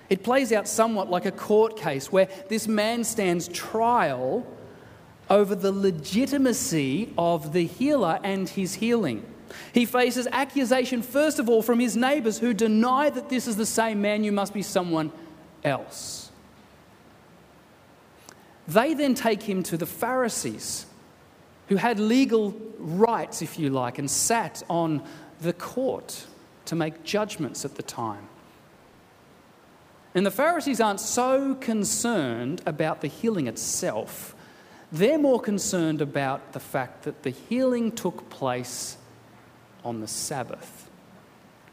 It 0.10 0.24
plays 0.24 0.52
out 0.52 0.68
somewhat 0.68 1.10
like 1.10 1.26
a 1.26 1.32
court 1.32 1.78
case 1.78 2.12
where 2.12 2.28
this 2.50 2.68
man 2.68 3.06
stands 3.06 3.48
trial 3.48 4.46
over 5.30 5.56
the 5.56 5.72
legitimacy 5.72 7.14
of 7.18 7.54
the 7.54 7.66
healer 7.66 8.20
and 8.22 8.50
his 8.50 8.76
healing. 8.76 9.26
He 9.74 9.86
faces 9.86 10.28
accusation, 10.32 11.02
first 11.02 11.40
of 11.40 11.50
all, 11.50 11.62
from 11.62 11.80
his 11.80 11.96
neighbors 11.96 12.40
who 12.40 12.54
deny 12.54 13.10
that 13.10 13.30
this 13.30 13.48
is 13.48 13.56
the 13.56 13.66
same 13.66 14.02
man, 14.02 14.24
you 14.24 14.32
must 14.32 14.54
be 14.54 14.62
someone 14.62 15.12
else. 15.64 16.32
They 18.68 18.94
then 18.94 19.16
take 19.16 19.44
him 19.44 19.64
to 19.64 19.78
the 19.78 19.86
Pharisees, 19.86 20.86
who 21.68 21.76
had 21.76 22.00
legal 22.00 22.52
rights, 22.78 23.42
if 23.42 23.60
you 23.60 23.70
like, 23.70 23.98
and 23.98 24.10
sat 24.10 24.64
on 24.70 25.04
the 25.42 25.54
court 25.54 26.26
to 26.66 26.76
make 26.76 27.04
judgments 27.04 27.66
at 27.66 27.76
the 27.76 27.84
time. 27.84 28.28
And 30.14 30.26
the 30.26 30.32
Pharisees 30.32 30.82
aren't 30.82 31.00
so 31.00 31.56
concerned 31.56 32.62
about 32.66 33.02
the 33.02 33.08
healing 33.08 33.48
itself, 33.48 34.36
they're 34.92 35.18
more 35.18 35.40
concerned 35.40 36.02
about 36.02 36.52
the 36.52 36.60
fact 36.60 37.04
that 37.04 37.24
the 37.24 37.30
healing 37.30 37.94
took 37.94 38.30
place 38.30 38.98
on 39.84 40.02
the 40.02 40.08
Sabbath. 40.08 40.90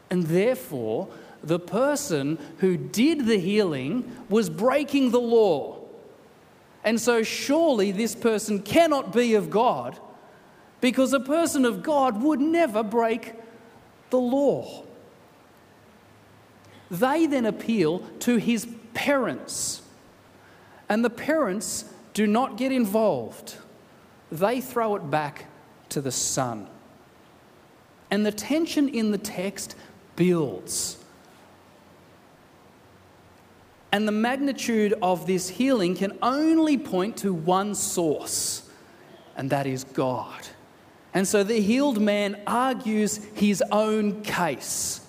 And 0.09 0.23
therefore, 0.23 1.09
the 1.43 1.59
person 1.59 2.37
who 2.57 2.77
did 2.77 3.25
the 3.25 3.39
healing 3.39 4.11
was 4.29 4.49
breaking 4.49 5.11
the 5.11 5.19
law. 5.19 5.77
And 6.83 6.99
so, 6.99 7.23
surely 7.23 7.91
this 7.91 8.15
person 8.15 8.61
cannot 8.61 9.13
be 9.13 9.35
of 9.35 9.49
God 9.49 9.99
because 10.81 11.13
a 11.13 11.19
person 11.19 11.65
of 11.65 11.83
God 11.83 12.21
would 12.21 12.39
never 12.39 12.83
break 12.83 13.33
the 14.09 14.19
law. 14.19 14.83
They 16.89 17.27
then 17.27 17.45
appeal 17.45 17.99
to 18.19 18.37
his 18.37 18.67
parents, 18.93 19.81
and 20.87 21.05
the 21.05 21.09
parents 21.09 21.85
do 22.13 22.25
not 22.25 22.57
get 22.57 22.71
involved. 22.71 23.57
They 24.31 24.61
throw 24.61 24.95
it 24.95 25.11
back 25.11 25.45
to 25.89 26.01
the 26.01 26.11
son. 26.11 26.67
And 28.11 28.25
the 28.25 28.31
tension 28.31 28.89
in 28.89 29.11
the 29.11 29.17
text 29.17 29.75
builds. 30.15 30.97
And 33.91 34.07
the 34.07 34.11
magnitude 34.11 34.93
of 35.01 35.25
this 35.25 35.49
healing 35.49 35.95
can 35.95 36.17
only 36.21 36.77
point 36.77 37.17
to 37.17 37.33
one 37.33 37.73
source, 37.73 38.69
and 39.35 39.49
that 39.49 39.65
is 39.65 39.83
God. 39.83 40.47
And 41.13 41.27
so 41.27 41.43
the 41.43 41.59
healed 41.59 41.99
man 41.99 42.39
argues 42.45 43.17
his 43.33 43.63
own 43.71 44.21
case. 44.21 45.01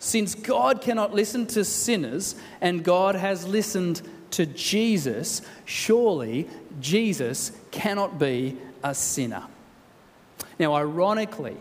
Since 0.00 0.34
God 0.34 0.82
cannot 0.82 1.14
listen 1.14 1.46
to 1.48 1.64
sinners 1.64 2.34
and 2.60 2.84
God 2.84 3.14
has 3.14 3.46
listened 3.46 4.02
to 4.32 4.46
Jesus, 4.46 5.42
surely 5.64 6.48
Jesus 6.80 7.52
cannot 7.70 8.18
be 8.18 8.56
a 8.82 8.94
sinner. 8.94 9.44
Now, 10.58 10.74
ironically, 10.74 11.56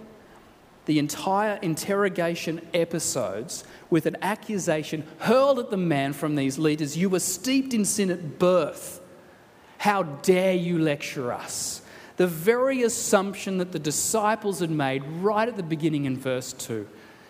the 0.86 1.00
entire 1.00 1.58
interrogation 1.62 2.62
episodes 2.74 3.64
with 3.90 4.06
an 4.06 4.18
accusation 4.22 5.04
hurled 5.20 5.60
at 5.60 5.72
the 5.72 5.78
man 5.78 6.14
from 6.14 6.36
these 6.36 6.58
leaders 6.58 6.98
You 6.98 7.10
were 7.10 7.20
steeped 7.20 7.74
in 7.74 7.86
sin 7.86 8.10
at 8.10 8.40
birth. 8.40 9.02
How 9.80 10.04
dare 10.04 10.54
you 10.54 10.80
lecture 10.80 11.32
us? 11.32 11.82
The 12.18 12.28
very 12.28 12.84
assumption 12.84 13.58
that 13.58 13.72
the 13.72 13.80
disciples 13.80 14.60
had 14.60 14.72
made 14.72 15.04
right 15.04 15.48
at 15.48 15.58
the 15.58 15.64
beginning 15.64 16.06
in 16.06 16.18
verse 16.18 16.54
2 16.54 16.88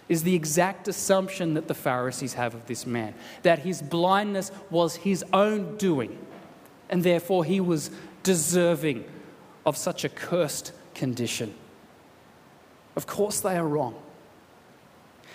is 0.07 0.23
the 0.23 0.35
exact 0.35 0.87
assumption 0.87 1.55
that 1.55 1.67
the 1.67 1.73
Pharisees 1.73 2.35
have 2.35 2.53
of 2.53 2.67
this 2.67 2.85
man 2.85 3.15
that 3.41 3.59
his 3.59 3.81
blindness 3.81 4.51
was 4.69 4.97
his 4.97 5.23
own 5.33 5.77
doing, 5.77 6.17
and 6.89 7.03
therefore 7.03 7.43
he 7.43 7.59
was 7.59 7.89
deserving 8.21 9.03
of 9.65 9.75
such 9.75 10.03
a 10.03 10.09
cursed 10.09 10.71
condition. 10.93 11.53
Of 12.95 13.08
course, 13.08 13.39
they 13.39 13.58
are 13.58 13.67
wrong. 13.67 13.95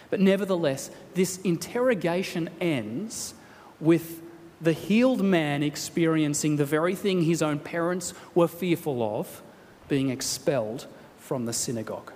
But 0.08 0.20
nevertheless, 0.20 0.90
this 1.14 1.38
interrogation 1.38 2.50
ends 2.60 3.34
with 3.80 4.22
the 4.60 4.72
healed 4.72 5.22
man 5.22 5.62
experiencing 5.62 6.56
the 6.56 6.64
very 6.64 6.94
thing 6.94 7.22
his 7.22 7.42
own 7.42 7.58
parents 7.58 8.12
were 8.34 8.48
fearful 8.48 9.02
of 9.02 9.42
being 9.88 10.10
expelled 10.10 10.86
from 11.18 11.46
the 11.46 11.52
synagogue. 11.52 12.12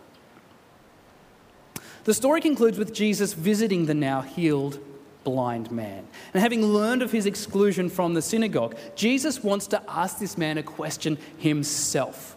The 2.05 2.15
story 2.15 2.43
concludes 2.43 2.79
with 2.79 2.93
Jesus 2.93 3.33
visiting 3.33 3.87
the 3.87 3.95
now 3.95 4.21
healed 4.21 4.79
blind 5.25 5.71
man. 5.71 6.07
And 6.35 6.43
having 6.43 6.63
learned 6.67 7.01
of 7.01 7.13
his 7.13 7.25
exclusion 7.25 7.89
from 7.89 8.13
the 8.13 8.21
synagogue, 8.21 8.77
Jesus 8.95 9.43
wants 9.43 9.67
to 9.69 9.83
ask 9.89 10.19
this 10.19 10.37
man 10.37 10.59
a 10.59 10.63
question 10.63 11.17
himself 11.39 12.37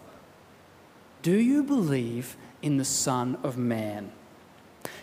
Do 1.20 1.38
you 1.38 1.62
believe 1.62 2.36
in 2.62 2.76
the 2.76 2.84
Son 2.84 3.38
of 3.42 3.56
Man. 3.56 4.10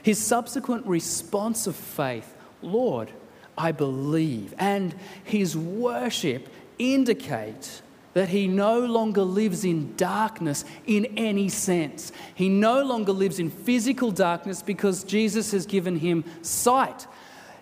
His 0.02 0.24
subsequent 0.24 0.86
response 0.86 1.68
of 1.68 1.76
faith, 1.76 2.36
Lord, 2.62 3.12
I 3.58 3.72
believe, 3.72 4.54
and 4.58 4.94
his 5.24 5.56
worship 5.56 6.50
indicate 6.78 7.82
that 8.14 8.30
he 8.30 8.48
no 8.48 8.80
longer 8.80 9.24
lives 9.24 9.66
in 9.66 9.94
darkness 9.98 10.64
in 10.88 11.06
any 11.18 11.50
sense. 11.50 12.14
He 12.34 12.48
no 12.48 12.82
longer 12.82 13.12
lives 13.12 13.40
in 13.40 13.50
physical 13.50 14.10
darkness 14.10 14.62
because 14.62 15.04
Jesus 15.04 15.52
has 15.52 15.66
given 15.66 15.98
him 15.98 16.24
sight. 16.42 17.08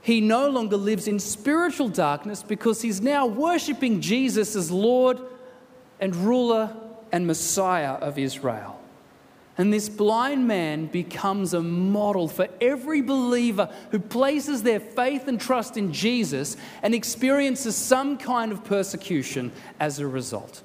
He 0.04 0.22
no 0.22 0.50
longer 0.50 0.78
lives 0.78 1.08
in 1.08 1.18
spiritual 1.18 1.90
darkness 1.90 2.44
because 2.44 2.82
he's 2.82 3.02
now 3.02 3.26
worshiping 3.26 4.00
Jesus 4.00 4.56
as 4.56 4.70
Lord 4.70 5.20
and 6.00 6.16
ruler 6.16 6.76
and 7.12 7.26
Messiah 7.26 7.94
of 7.94 8.20
Israel. 8.20 8.73
And 9.58 9.72
this 9.72 9.88
blind 9.88 10.48
man 10.48 10.88
becomes 10.88 11.54
a 11.54 11.62
model 11.62 12.28
for 12.28 12.48
every 12.60 13.02
believer 13.02 13.70
who 13.92 14.00
places 14.00 14.64
their 14.64 14.80
faith 14.80 15.28
and 15.28 15.40
trust 15.40 15.78
in 15.78 15.94
Jesus 15.94 16.58
and 16.82 16.96
experiences 16.96 17.76
some 17.76 18.18
kind 18.18 18.52
of 18.52 18.64
persecution 18.64 19.52
as 19.80 20.00
a 20.00 20.08
result. 20.08 20.64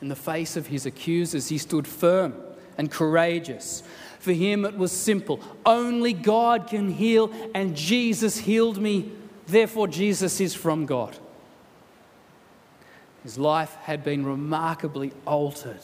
In 0.00 0.08
the 0.08 0.16
face 0.16 0.56
of 0.56 0.68
his 0.68 0.86
accusers, 0.86 1.48
he 1.48 1.58
stood 1.58 1.86
firm 1.86 2.34
and 2.78 2.90
courageous. 2.90 3.82
For 4.20 4.32
him, 4.32 4.64
it 4.64 4.76
was 4.76 4.92
simple 4.92 5.40
only 5.66 6.12
God 6.12 6.68
can 6.68 6.90
heal, 6.90 7.32
and 7.54 7.76
Jesus 7.76 8.38
healed 8.38 8.80
me. 8.80 9.10
Therefore, 9.46 9.88
Jesus 9.88 10.40
is 10.40 10.54
from 10.54 10.86
God. 10.86 11.18
His 13.22 13.38
life 13.38 13.74
had 13.82 14.02
been 14.02 14.24
remarkably 14.24 15.12
altered. 15.26 15.80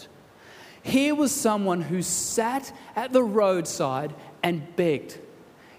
Here 0.83 1.15
was 1.15 1.33
someone 1.33 1.81
who 1.81 2.03
sat 2.03 2.73
at 2.95 3.13
the 3.13 3.23
roadside 3.23 4.15
and 4.43 4.75
begged. 4.77 5.19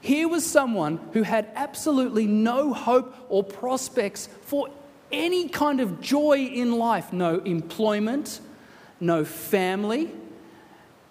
Here 0.02 0.28
was 0.28 0.46
someone 0.46 1.00
who 1.13 1.24
had 1.24 1.50
absolutely 1.56 2.28
no 2.28 2.74
hope 2.74 3.15
or 3.30 3.43
prospects 3.43 4.28
for 4.41 4.70
any 5.12 5.48
kind 5.48 5.80
of 5.80 6.02
joy 6.02 6.39
in 6.39 6.78
life 6.78 7.13
no 7.13 7.39
employment, 7.39 8.41
no 9.00 9.24
family, 9.24 10.12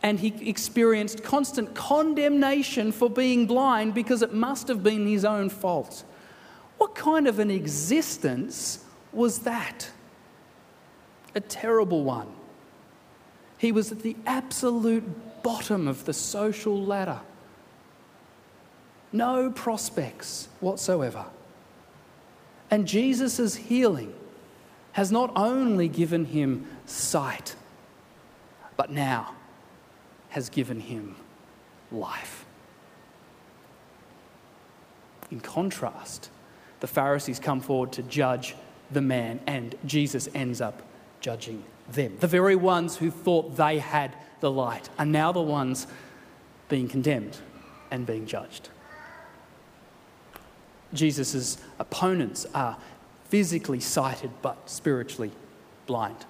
and 0.03 0.21
he 0.21 0.49
experienced 0.49 1.23
constant 1.25 1.75
condemnation 1.75 2.93
for 2.93 3.11
being 3.11 3.47
blind 3.47 3.95
because 3.95 4.23
it 4.23 4.33
must 4.33 4.69
have 4.69 4.83
been 4.83 5.07
his 5.07 5.25
own 5.25 5.49
fault. 5.49 6.05
What 6.79 6.95
kind 6.95 7.27
of 7.27 7.39
an 7.39 7.51
existence 7.51 8.85
was 9.13 9.41
that? 9.41 9.91
A 11.37 11.40
terrible 11.40 12.03
one. 12.03 12.29
He 13.59 13.70
was 13.70 13.92
at 13.92 14.01
the 14.01 14.16
absolute 14.27 15.42
bottom 15.42 15.87
of 15.87 16.07
the 16.07 16.14
social 16.14 16.83
ladder. 16.83 17.20
No 19.12 19.51
prospects 19.51 20.49
whatsoever. 20.61 21.27
And 22.70 22.88
Jesus' 22.88 23.55
healing 23.55 24.14
has 24.92 25.12
not 25.12 25.31
only 25.37 25.88
given 25.88 26.25
him 26.25 26.66
sight, 26.87 27.55
but 28.79 28.90
now 28.90 29.35
has 30.31 30.49
given 30.49 30.81
him 30.81 31.16
life. 31.92 32.46
In 35.31 35.40
contrast, 35.40 36.31
the 36.81 36.87
Pharisees 36.87 37.38
come 37.38 37.61
forward 37.61 37.92
to 37.92 38.03
judge 38.03 38.55
the 38.90 39.03
man, 39.03 39.40
and 39.46 39.75
Jesus 39.85 40.29
ends 40.35 40.62
up 40.62 40.83
judging 41.27 41.61
them. 41.91 42.17
The 42.21 42.29
very 42.29 42.55
ones 42.55 42.99
who 42.99 43.11
thought 43.11 43.57
they 43.57 43.81
had 43.81 44.15
the 44.39 44.49
light 44.49 44.89
are 44.97 45.05
now 45.05 45.33
the 45.33 45.43
ones 45.43 45.89
being 46.69 46.87
condemned 46.87 47.37
and 47.91 48.07
being 48.07 48.27
judged. 48.27 48.69
Jesus' 50.95 51.59
opponents 51.81 52.47
are 52.55 52.77
physically 53.25 53.81
sighted 53.81 54.31
but 54.41 54.71
spiritually 54.71 55.33
blind. 55.87 56.25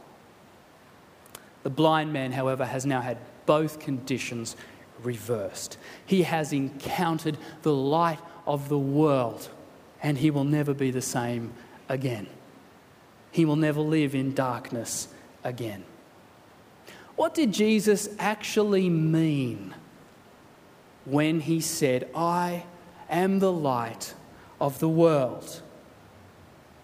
The 1.62 1.68
blind 1.68 2.10
man, 2.14 2.32
however, 2.32 2.64
has 2.64 2.86
now 2.86 3.02
had 3.02 3.18
both 3.44 3.78
conditions 3.78 4.56
reversed. 5.02 5.76
He 6.06 6.22
has 6.22 6.54
encountered 6.54 7.36
the 7.60 7.74
light 7.74 8.20
of 8.46 8.70
the 8.70 8.78
world 8.78 9.50
and 10.02 10.16
he 10.16 10.30
will 10.30 10.44
never 10.44 10.72
be 10.72 10.90
the 10.90 11.02
same 11.02 11.52
again. 11.86 12.28
He 13.36 13.44
will 13.44 13.56
never 13.56 13.82
live 13.82 14.14
in 14.14 14.32
darkness 14.32 15.08
again. 15.44 15.84
What 17.16 17.34
did 17.34 17.52
Jesus 17.52 18.08
actually 18.18 18.88
mean 18.88 19.74
when 21.04 21.40
he 21.40 21.60
said, 21.60 22.08
I 22.16 22.64
am 23.10 23.40
the 23.40 23.52
light 23.52 24.14
of 24.58 24.78
the 24.78 24.88
world? 24.88 25.60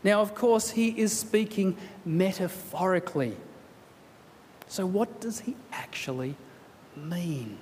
Now, 0.04 0.20
of 0.20 0.34
course, 0.34 0.72
he 0.72 0.88
is 0.90 1.18
speaking 1.18 1.74
metaphorically. 2.04 3.34
So, 4.68 4.84
what 4.84 5.22
does 5.22 5.40
he 5.40 5.56
actually 5.72 6.36
mean? 6.94 7.56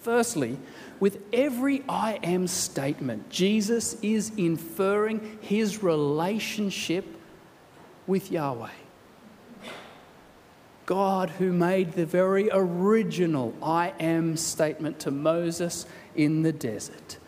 Firstly, 0.00 0.58
with 0.98 1.20
every 1.32 1.84
I 1.88 2.18
am 2.24 2.48
statement, 2.48 3.30
Jesus 3.30 3.94
is 4.02 4.32
inferring 4.36 5.38
his 5.40 5.84
relationship 5.84 7.06
with 8.06 8.30
Yahweh. 8.30 8.68
God, 10.86 11.30
who 11.30 11.52
made 11.52 11.92
the 11.92 12.04
very 12.06 12.50
original 12.52 13.54
I 13.62 13.92
am 14.00 14.36
statement 14.36 14.98
to 15.00 15.10
Moses 15.10 15.86
in 16.14 16.42
the 16.42 16.52
desert. 16.52 17.18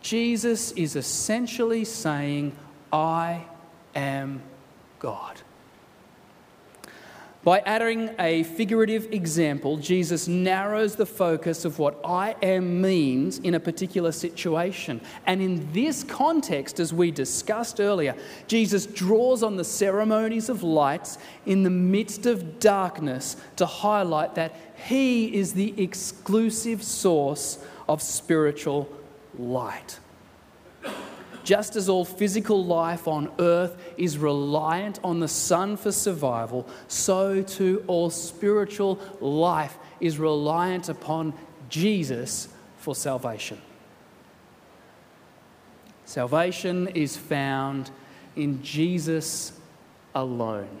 Jesus 0.00 0.72
is 0.72 0.96
essentially 0.96 1.84
saying, 1.84 2.56
I 2.92 3.44
am 3.94 4.42
God. 4.98 5.40
By 7.46 7.60
adding 7.60 8.10
a 8.18 8.42
figurative 8.42 9.12
example, 9.12 9.76
Jesus 9.76 10.26
narrows 10.26 10.96
the 10.96 11.06
focus 11.06 11.64
of 11.64 11.78
what 11.78 12.00
I 12.04 12.34
am 12.42 12.80
means 12.80 13.38
in 13.38 13.54
a 13.54 13.60
particular 13.60 14.10
situation. 14.10 15.00
And 15.26 15.40
in 15.40 15.72
this 15.72 16.02
context, 16.02 16.80
as 16.80 16.92
we 16.92 17.12
discussed 17.12 17.78
earlier, 17.78 18.16
Jesus 18.48 18.84
draws 18.84 19.44
on 19.44 19.54
the 19.54 19.62
ceremonies 19.62 20.48
of 20.48 20.64
lights 20.64 21.18
in 21.46 21.62
the 21.62 21.70
midst 21.70 22.26
of 22.26 22.58
darkness 22.58 23.36
to 23.54 23.64
highlight 23.64 24.34
that 24.34 24.56
He 24.88 25.32
is 25.32 25.52
the 25.52 25.80
exclusive 25.80 26.82
source 26.82 27.64
of 27.88 28.02
spiritual 28.02 28.88
light. 29.38 30.00
Just 31.46 31.76
as 31.76 31.88
all 31.88 32.04
physical 32.04 32.64
life 32.64 33.06
on 33.06 33.30
earth 33.38 33.76
is 33.96 34.18
reliant 34.18 34.98
on 35.04 35.20
the 35.20 35.28
sun 35.28 35.76
for 35.76 35.92
survival, 35.92 36.66
so 36.88 37.40
too 37.40 37.84
all 37.86 38.10
spiritual 38.10 38.98
life 39.20 39.78
is 40.00 40.18
reliant 40.18 40.88
upon 40.88 41.32
Jesus 41.68 42.48
for 42.78 42.96
salvation. 42.96 43.62
Salvation 46.04 46.88
is 46.88 47.16
found 47.16 47.92
in 48.34 48.60
Jesus 48.64 49.52
alone. 50.16 50.80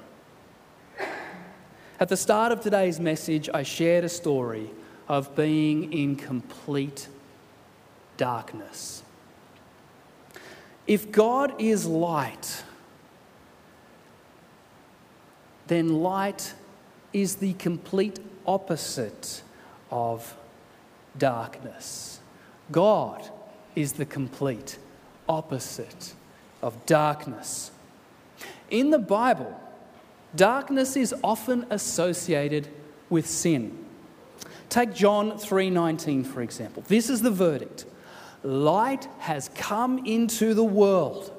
At 2.00 2.08
the 2.08 2.16
start 2.16 2.50
of 2.50 2.60
today's 2.60 2.98
message, 2.98 3.48
I 3.54 3.62
shared 3.62 4.02
a 4.02 4.08
story 4.08 4.72
of 5.06 5.36
being 5.36 5.92
in 5.92 6.16
complete 6.16 7.06
darkness. 8.16 9.04
If 10.86 11.10
God 11.10 11.60
is 11.60 11.86
light, 11.86 12.62
then 15.66 16.00
light 16.02 16.54
is 17.12 17.36
the 17.36 17.54
complete 17.54 18.20
opposite 18.46 19.42
of 19.90 20.36
darkness. 21.18 22.20
God 22.70 23.28
is 23.74 23.94
the 23.94 24.06
complete 24.06 24.78
opposite 25.28 26.14
of 26.62 26.86
darkness. 26.86 27.70
In 28.70 28.90
the 28.90 28.98
Bible, 28.98 29.58
darkness 30.34 30.96
is 30.96 31.14
often 31.22 31.66
associated 31.70 32.68
with 33.08 33.26
sin. 33.26 33.84
Take 34.68 34.94
John 34.94 35.38
3:19 35.38 36.24
for 36.24 36.42
example. 36.42 36.84
This 36.86 37.08
is 37.08 37.22
the 37.22 37.30
verdict. 37.30 37.86
Light 38.46 39.08
has 39.18 39.50
come 39.56 40.06
into 40.06 40.54
the 40.54 40.62
world, 40.62 41.32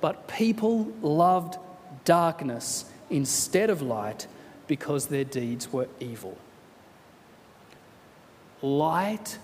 but 0.00 0.26
people 0.26 0.92
loved 1.00 1.56
darkness 2.04 2.86
instead 3.10 3.70
of 3.70 3.80
light 3.80 4.26
because 4.66 5.06
their 5.06 5.22
deeds 5.22 5.72
were 5.72 5.86
evil. 6.00 6.36
Light 8.60 9.38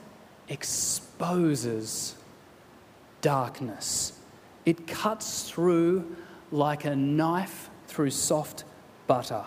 exposes 0.49 2.17
darkness, 3.21 4.19
it 4.67 4.89
cuts 4.89 5.49
through 5.49 6.17
like 6.51 6.85
a 6.85 6.97
knife 6.97 7.71
through 7.87 8.11
soft 8.11 8.65
butter. 9.07 9.45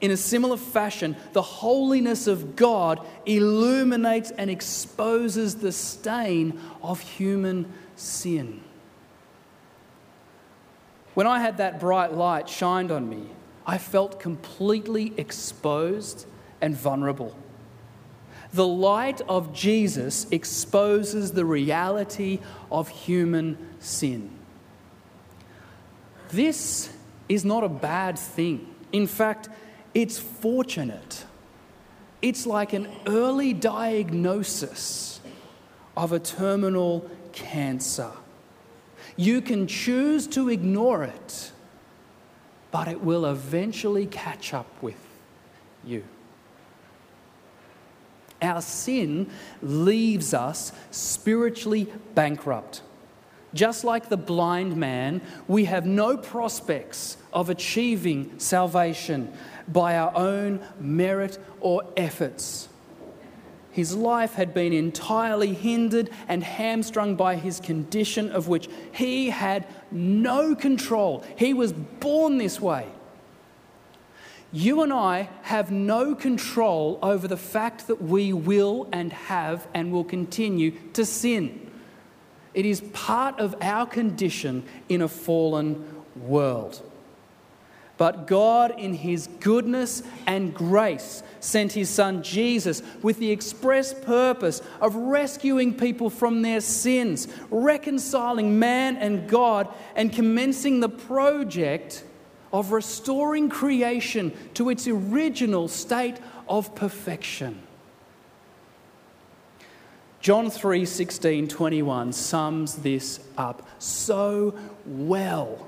In 0.00 0.10
a 0.10 0.16
similar 0.16 0.56
fashion, 0.56 1.16
the 1.32 1.42
holiness 1.42 2.26
of 2.26 2.54
God 2.54 3.04
illuminates 3.26 4.30
and 4.30 4.48
exposes 4.48 5.56
the 5.56 5.72
stain 5.72 6.60
of 6.82 7.00
human 7.00 7.72
sin. 7.96 8.62
When 11.14 11.26
I 11.26 11.40
had 11.40 11.56
that 11.56 11.80
bright 11.80 12.12
light 12.12 12.48
shined 12.48 12.92
on 12.92 13.08
me, 13.08 13.26
I 13.66 13.76
felt 13.78 14.20
completely 14.20 15.12
exposed 15.16 16.26
and 16.60 16.76
vulnerable. 16.76 17.36
The 18.52 18.66
light 18.66 19.20
of 19.28 19.52
Jesus 19.52 20.26
exposes 20.30 21.32
the 21.32 21.44
reality 21.44 22.38
of 22.70 22.88
human 22.88 23.58
sin. 23.80 24.30
This 26.28 26.90
is 27.28 27.44
not 27.44 27.64
a 27.64 27.68
bad 27.68 28.18
thing. 28.18 28.74
In 28.92 29.06
fact, 29.06 29.48
it's 29.98 30.16
fortunate. 30.16 31.24
It's 32.22 32.46
like 32.46 32.72
an 32.72 32.88
early 33.08 33.52
diagnosis 33.52 35.18
of 35.96 36.12
a 36.12 36.20
terminal 36.20 37.10
cancer. 37.32 38.12
You 39.16 39.40
can 39.40 39.66
choose 39.66 40.28
to 40.28 40.50
ignore 40.50 41.02
it, 41.02 41.50
but 42.70 42.86
it 42.86 43.02
will 43.02 43.26
eventually 43.26 44.06
catch 44.06 44.54
up 44.54 44.68
with 44.80 45.04
you. 45.84 46.04
Our 48.40 48.62
sin 48.62 49.28
leaves 49.60 50.32
us 50.32 50.70
spiritually 50.92 51.92
bankrupt. 52.14 52.82
Just 53.54 53.84
like 53.84 54.08
the 54.08 54.16
blind 54.16 54.76
man, 54.76 55.22
we 55.46 55.64
have 55.64 55.86
no 55.86 56.16
prospects 56.16 57.16
of 57.32 57.48
achieving 57.48 58.38
salvation 58.38 59.32
by 59.66 59.96
our 59.96 60.14
own 60.14 60.60
merit 60.78 61.38
or 61.60 61.84
efforts. 61.96 62.68
His 63.70 63.94
life 63.94 64.34
had 64.34 64.54
been 64.54 64.72
entirely 64.72 65.54
hindered 65.54 66.10
and 66.26 66.42
hamstrung 66.42 67.14
by 67.14 67.36
his 67.36 67.60
condition, 67.60 68.30
of 68.32 68.48
which 68.48 68.68
he 68.92 69.30
had 69.30 69.66
no 69.90 70.54
control. 70.54 71.24
He 71.36 71.54
was 71.54 71.72
born 71.72 72.38
this 72.38 72.60
way. 72.60 72.88
You 74.50 74.82
and 74.82 74.92
I 74.92 75.28
have 75.42 75.70
no 75.70 76.14
control 76.14 76.98
over 77.02 77.28
the 77.28 77.36
fact 77.36 77.86
that 77.86 78.02
we 78.02 78.32
will 78.32 78.88
and 78.92 79.12
have 79.12 79.68
and 79.74 79.92
will 79.92 80.04
continue 80.04 80.72
to 80.94 81.04
sin. 81.04 81.67
It 82.58 82.66
is 82.66 82.80
part 82.92 83.38
of 83.38 83.54
our 83.60 83.86
condition 83.86 84.64
in 84.88 85.00
a 85.00 85.06
fallen 85.06 85.88
world. 86.16 86.82
But 87.96 88.26
God, 88.26 88.74
in 88.76 88.94
His 88.94 89.28
goodness 89.38 90.02
and 90.26 90.52
grace, 90.52 91.22
sent 91.38 91.70
His 91.70 91.88
Son 91.88 92.20
Jesus 92.24 92.82
with 93.00 93.20
the 93.20 93.30
express 93.30 93.94
purpose 93.94 94.60
of 94.80 94.96
rescuing 94.96 95.72
people 95.72 96.10
from 96.10 96.42
their 96.42 96.60
sins, 96.60 97.28
reconciling 97.48 98.58
man 98.58 98.96
and 98.96 99.28
God, 99.28 99.72
and 99.94 100.12
commencing 100.12 100.80
the 100.80 100.88
project 100.88 102.02
of 102.52 102.72
restoring 102.72 103.50
creation 103.50 104.32
to 104.54 104.68
its 104.68 104.88
original 104.88 105.68
state 105.68 106.16
of 106.48 106.74
perfection. 106.74 107.67
John 110.20 110.50
3 110.50 110.84
16, 110.84 111.48
21 111.48 112.12
sums 112.12 112.76
this 112.76 113.20
up 113.36 113.66
so 113.78 114.54
well. 114.84 115.66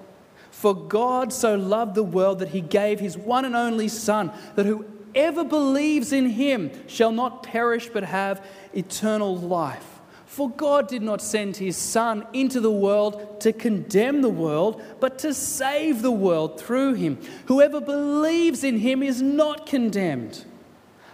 For 0.51 0.75
God 0.75 1.33
so 1.33 1.55
loved 1.55 1.95
the 1.95 2.03
world 2.03 2.41
that 2.41 2.49
he 2.49 2.61
gave 2.61 3.01
his 3.01 3.17
one 3.17 3.45
and 3.45 3.57
only 3.57 3.89
Son, 3.89 4.31
that 4.57 4.67
whoever 4.67 5.45
believes 5.45 6.13
in 6.13 6.31
him 6.31 6.71
shall 6.87 7.13
not 7.13 7.43
perish 7.43 7.89
but 7.89 8.03
have 8.05 8.45
eternal 8.75 9.37
life. 9.37 10.01
For 10.27 10.51
God 10.51 10.87
did 10.87 11.03
not 11.03 11.23
send 11.23 11.57
his 11.57 11.77
Son 11.77 12.27
into 12.33 12.61
the 12.61 12.71
world 12.71 13.41
to 13.41 13.53
condemn 13.53 14.23
the 14.23 14.29
world, 14.29 14.83
but 15.01 15.19
to 15.21 15.33
save 15.33 16.03
the 16.03 16.11
world 16.11 16.61
through 16.61 16.95
him. 16.95 17.19
Whoever 17.47 17.81
believes 17.81 18.63
in 18.63 18.79
him 18.79 19.03
is 19.03 19.23
not 19.23 19.67
condemned. 19.67 20.45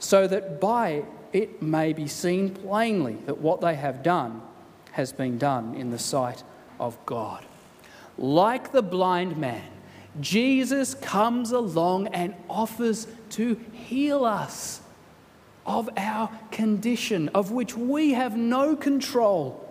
so 0.00 0.26
that 0.26 0.60
by 0.60 1.04
it 1.32 1.62
may 1.62 1.92
be 1.92 2.08
seen 2.08 2.50
plainly 2.50 3.14
that 3.26 3.38
what 3.38 3.60
they 3.60 3.76
have 3.76 4.02
done 4.02 4.42
has 4.92 5.12
been 5.12 5.38
done 5.38 5.74
in 5.74 5.90
the 5.90 5.98
sight 5.98 6.42
of 6.80 6.98
God. 7.06 7.44
Like 8.18 8.72
the 8.72 8.82
blind 8.82 9.36
man, 9.36 9.62
Jesus 10.20 10.94
comes 10.94 11.52
along 11.52 12.08
and 12.08 12.34
offers 12.48 13.06
to 13.30 13.60
heal 13.72 14.24
us 14.24 14.80
of 15.64 15.88
our 15.96 16.30
condition, 16.50 17.28
of 17.28 17.52
which 17.52 17.76
we 17.76 18.12
have 18.14 18.36
no 18.36 18.74
control. 18.74 19.66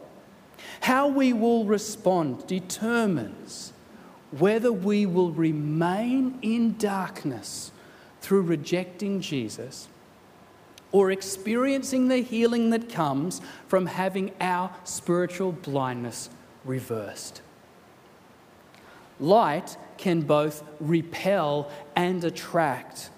How 0.81 1.07
we 1.07 1.33
will 1.33 1.65
respond 1.65 2.47
determines 2.47 3.73
whether 4.31 4.71
we 4.71 5.05
will 5.05 5.31
remain 5.31 6.37
in 6.41 6.77
darkness 6.77 7.71
through 8.21 8.43
rejecting 8.43 9.19
Jesus 9.19 9.87
or 10.91 11.11
experiencing 11.11 12.07
the 12.07 12.17
healing 12.17 12.71
that 12.71 12.89
comes 12.89 13.41
from 13.67 13.85
having 13.85 14.31
our 14.41 14.73
spiritual 14.83 15.51
blindness 15.51 16.29
reversed. 16.65 17.41
Light 19.19 19.77
can 19.97 20.21
both 20.21 20.63
repel 20.79 21.69
and 21.95 22.23
attract. 22.23 23.09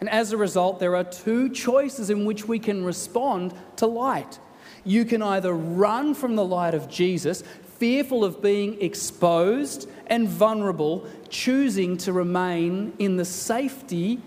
And 0.00 0.08
as 0.08 0.32
a 0.32 0.36
result, 0.36 0.80
there 0.80 0.96
are 0.96 1.04
two 1.04 1.50
choices 1.50 2.10
in 2.10 2.24
which 2.24 2.48
we 2.48 2.58
can 2.58 2.84
respond 2.84 3.54
to 3.76 3.86
light. 3.86 4.38
You 4.84 5.04
can 5.04 5.22
either 5.22 5.52
run 5.52 6.14
from 6.14 6.34
the 6.34 6.44
light 6.44 6.74
of 6.74 6.88
Jesus, 6.88 7.44
fearful 7.78 8.24
of 8.24 8.42
being 8.42 8.80
exposed 8.80 9.88
and 10.06 10.28
vulnerable, 10.28 11.06
choosing 11.28 11.96
to 11.98 12.12
remain 12.12 12.94
in 12.98 13.16
the 13.16 13.24
safety, 13.24 14.20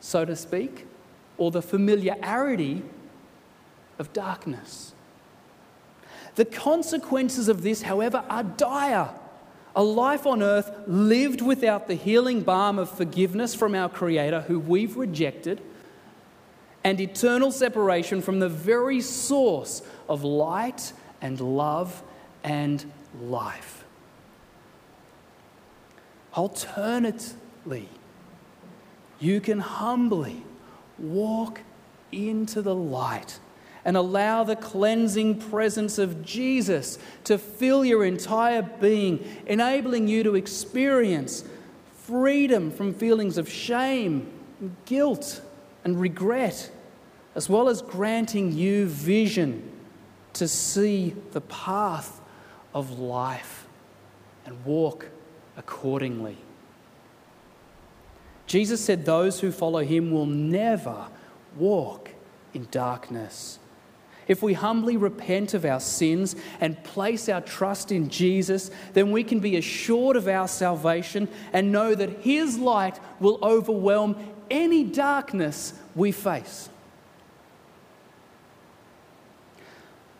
so 0.00 0.24
to 0.24 0.36
speak, 0.36 0.86
or 1.40 1.50
the 1.50 1.62
familiarity 1.62 2.82
of 3.98 4.12
darkness. 4.12 4.92
The 6.34 6.44
consequences 6.44 7.48
of 7.48 7.62
this, 7.62 7.82
however, 7.82 8.22
are 8.28 8.44
dire. 8.44 9.08
A 9.74 9.82
life 9.82 10.26
on 10.26 10.42
earth 10.42 10.70
lived 10.86 11.40
without 11.40 11.88
the 11.88 11.94
healing 11.94 12.42
balm 12.42 12.78
of 12.78 12.90
forgiveness 12.90 13.54
from 13.54 13.74
our 13.74 13.88
Creator, 13.88 14.42
who 14.42 14.60
we've 14.60 14.98
rejected, 14.98 15.62
and 16.84 17.00
eternal 17.00 17.50
separation 17.50 18.20
from 18.20 18.38
the 18.38 18.48
very 18.48 19.00
source 19.00 19.80
of 20.10 20.22
light 20.22 20.92
and 21.22 21.40
love 21.40 22.02
and 22.44 22.84
life. 23.22 23.84
Alternately, 26.34 27.88
you 29.18 29.40
can 29.40 29.60
humbly 29.60 30.44
walk 31.00 31.60
into 32.12 32.62
the 32.62 32.74
light 32.74 33.38
and 33.84 33.96
allow 33.96 34.44
the 34.44 34.56
cleansing 34.56 35.40
presence 35.40 35.98
of 35.98 36.24
Jesus 36.24 36.98
to 37.24 37.38
fill 37.38 37.84
your 37.84 38.04
entire 38.04 38.62
being, 38.62 39.24
enabling 39.46 40.08
you 40.08 40.22
to 40.22 40.34
experience 40.34 41.44
freedom 42.02 42.70
from 42.70 42.92
feelings 42.92 43.38
of 43.38 43.48
shame, 43.48 44.30
guilt, 44.84 45.40
and 45.84 46.00
regret, 46.00 46.70
as 47.34 47.48
well 47.48 47.68
as 47.68 47.80
granting 47.80 48.52
you 48.52 48.86
vision 48.86 49.70
to 50.34 50.46
see 50.46 51.14
the 51.32 51.40
path 51.42 52.20
of 52.74 52.98
life 52.98 53.66
and 54.44 54.64
walk 54.64 55.06
accordingly. 55.56 56.36
Jesus 58.50 58.84
said, 58.84 59.04
Those 59.04 59.40
who 59.40 59.52
follow 59.52 59.84
him 59.84 60.10
will 60.10 60.26
never 60.26 61.06
walk 61.56 62.10
in 62.52 62.66
darkness 62.70 63.60
if 64.30 64.44
we 64.44 64.52
humbly 64.52 64.96
repent 64.96 65.54
of 65.54 65.64
our 65.64 65.80
sins 65.80 66.36
and 66.60 66.80
place 66.84 67.28
our 67.28 67.40
trust 67.40 67.90
in 67.90 68.08
Jesus, 68.08 68.70
then 68.92 69.10
we 69.10 69.24
can 69.24 69.40
be 69.40 69.56
assured 69.56 70.14
of 70.14 70.28
our 70.28 70.46
salvation 70.46 71.26
and 71.52 71.72
know 71.72 71.96
that 71.96 72.20
His 72.20 72.56
light 72.56 73.00
will 73.18 73.40
overwhelm 73.42 74.14
any 74.48 74.84
darkness 74.84 75.72
we 75.96 76.12
face. 76.12 76.68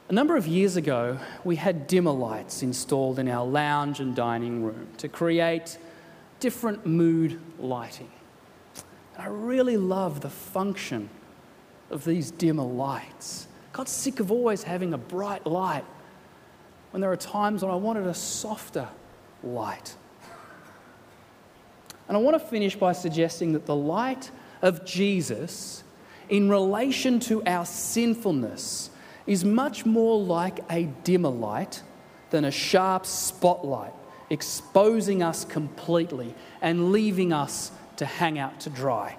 A 0.08 0.12
number 0.12 0.36
of 0.36 0.48
years 0.48 0.74
ago, 0.74 1.20
we 1.44 1.54
had 1.54 1.86
dimmer 1.86 2.10
lights 2.10 2.64
installed 2.64 3.20
in 3.20 3.28
our 3.28 3.46
lounge 3.46 4.00
and 4.00 4.16
dining 4.16 4.64
room 4.64 4.88
to 4.96 5.08
create 5.08 5.78
different 6.40 6.84
mood 6.84 7.40
lighting. 7.60 8.10
I 9.18 9.26
really 9.26 9.76
love 9.76 10.20
the 10.20 10.30
function 10.30 11.10
of 11.90 12.04
these 12.04 12.30
dimmer 12.30 12.62
lights. 12.62 13.46
Got 13.72 13.88
sick 13.88 14.20
of 14.20 14.30
always 14.30 14.62
having 14.62 14.94
a 14.94 14.98
bright 14.98 15.46
light 15.46 15.84
when 16.90 17.00
there 17.00 17.12
are 17.12 17.16
times 17.16 17.62
when 17.62 17.70
I 17.70 17.76
wanted 17.76 18.06
a 18.06 18.14
softer 18.14 18.88
light. 19.42 19.94
And 22.08 22.16
I 22.16 22.20
want 22.20 22.40
to 22.40 22.44
finish 22.44 22.74
by 22.74 22.92
suggesting 22.92 23.52
that 23.52 23.66
the 23.66 23.76
light 23.76 24.30
of 24.62 24.84
Jesus, 24.84 25.84
in 26.28 26.48
relation 26.48 27.20
to 27.20 27.42
our 27.44 27.64
sinfulness, 27.64 28.90
is 29.26 29.44
much 29.44 29.86
more 29.86 30.18
like 30.18 30.58
a 30.70 30.84
dimmer 31.04 31.28
light 31.28 31.82
than 32.30 32.44
a 32.44 32.50
sharp 32.50 33.06
spotlight, 33.06 33.92
exposing 34.28 35.22
us 35.22 35.44
completely 35.44 36.34
and 36.60 36.90
leaving 36.90 37.32
us 37.32 37.70
to 38.00 38.06
hang 38.06 38.38
out 38.38 38.58
to 38.60 38.70
dry. 38.70 39.14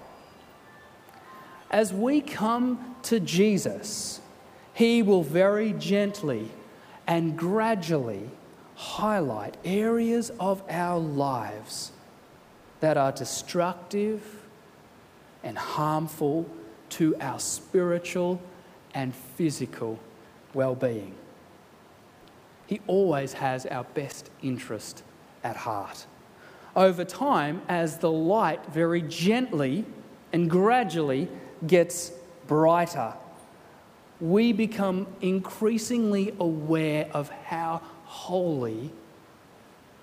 As 1.70 1.92
we 1.92 2.20
come 2.20 2.96
to 3.04 3.20
Jesus, 3.20 4.20
he 4.74 5.02
will 5.04 5.22
very 5.22 5.72
gently 5.74 6.50
and 7.06 7.38
gradually 7.38 8.28
highlight 8.74 9.56
areas 9.64 10.32
of 10.40 10.64
our 10.68 10.98
lives 10.98 11.92
that 12.80 12.96
are 12.96 13.12
destructive 13.12 14.20
and 15.44 15.56
harmful 15.56 16.44
to 16.88 17.14
our 17.20 17.38
spiritual 17.38 18.42
and 18.94 19.14
physical 19.14 19.96
well 20.54 20.74
being. 20.74 21.14
He 22.66 22.80
always 22.88 23.34
has 23.34 23.64
our 23.64 23.84
best 23.84 24.28
interest 24.42 25.04
at 25.44 25.54
heart. 25.54 26.04
Over 26.74 27.04
time, 27.04 27.62
as 27.68 27.98
the 27.98 28.10
light 28.10 28.64
very 28.72 29.02
gently 29.02 29.84
and 30.32 30.48
gradually 30.48 31.28
gets 31.66 32.12
brighter, 32.46 33.14
we 34.20 34.52
become 34.52 35.06
increasingly 35.20 36.34
aware 36.38 37.08
of 37.12 37.28
how 37.28 37.82
holy 38.04 38.90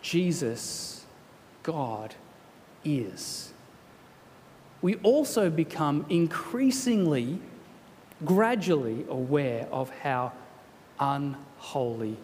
Jesus, 0.01 1.05
God, 1.63 2.15
is. 2.83 3.53
We 4.81 4.95
also 4.97 5.49
become 5.49 6.05
increasingly, 6.09 7.39
gradually 8.25 9.05
aware 9.09 9.67
of 9.71 9.89
how 9.89 10.33
unholy 10.99 12.17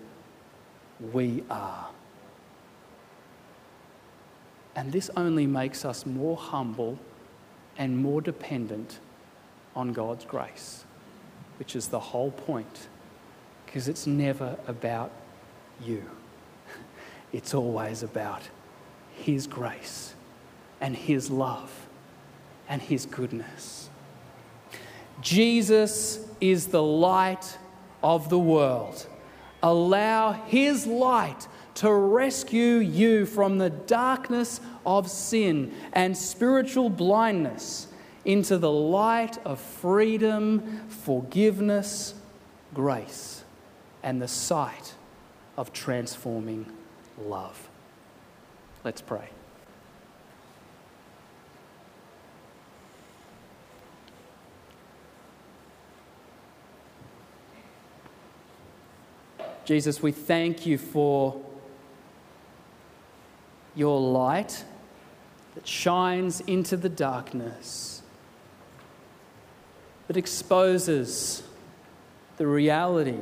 we 1.14 1.44
are. 1.50 1.90
And 4.76 4.92
this 4.92 5.10
only 5.16 5.48
makes 5.48 5.86
us 5.86 6.06
more 6.06 6.36
humble 6.36 7.00
and 7.78 7.98
more 7.98 8.22
dependent 8.22 9.00
on 9.76 9.94
God's 9.94 10.26
grace, 10.26 10.86
which 11.60 11.76
is 11.76 11.88
the 11.88 12.00
whole 12.00 12.32
point, 12.32 12.88
because 13.66 13.88
it's 13.88 14.06
never 14.08 14.58
about 14.68 15.12
you. 15.84 16.04
It's 17.34 17.54
always 17.54 18.02
about 18.02 18.44
His 19.14 19.46
grace 19.46 20.14
and 20.80 20.96
His 20.96 21.30
love 21.30 21.88
and 22.70 22.82
His 22.82 23.06
goodness. 23.06 23.90
Jesus 25.22 26.26
is 26.40 26.68
the 26.68 26.84
light 26.84 27.58
of 28.02 28.30
the 28.30 28.40
world. 28.40 29.06
Allow 29.62 30.32
His 30.32 30.88
light 30.88 31.48
to 31.76 31.92
rescue 31.92 32.78
you 32.78 33.26
from 33.26 33.58
the 33.58 33.70
darkness 33.70 34.62
of 34.86 35.10
sin 35.10 35.74
and 35.94 36.18
spiritual 36.18 36.90
blindness 36.90 37.88
into 38.24 38.58
the 38.58 38.72
light 38.72 39.38
of 39.46 39.60
freedom, 39.60 40.88
forgiveness, 40.88 42.16
grace, 42.74 43.44
and 44.02 44.22
the 44.22 44.28
sight 44.28 44.96
of 45.58 45.72
transforming 45.74 46.66
love. 47.18 47.70
Let's 48.84 49.02
pray. 49.02 49.30
Jesus, 59.66 60.02
we 60.02 60.12
thank 60.12 60.68
you 60.68 60.78
for 60.78 61.42
your 63.76 64.00
light 64.00 64.64
that 65.56 65.68
shines 65.68 66.42
into 66.42 66.78
the 66.78 66.90
darkness, 66.90 68.02
that 70.08 70.18
exposes 70.18 71.44
the 72.38 72.48
reality 72.48 73.20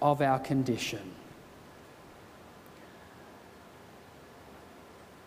of 0.00 0.20
our 0.20 0.38
condition. 0.38 1.14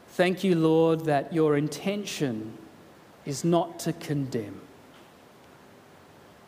Thank 0.09 0.43
you, 0.43 0.55
Lord, 0.55 1.05
that 1.05 1.33
your 1.33 1.57
intention 1.57 2.57
is 3.25 3.43
not 3.43 3.79
to 3.79 3.93
condemn, 3.93 4.61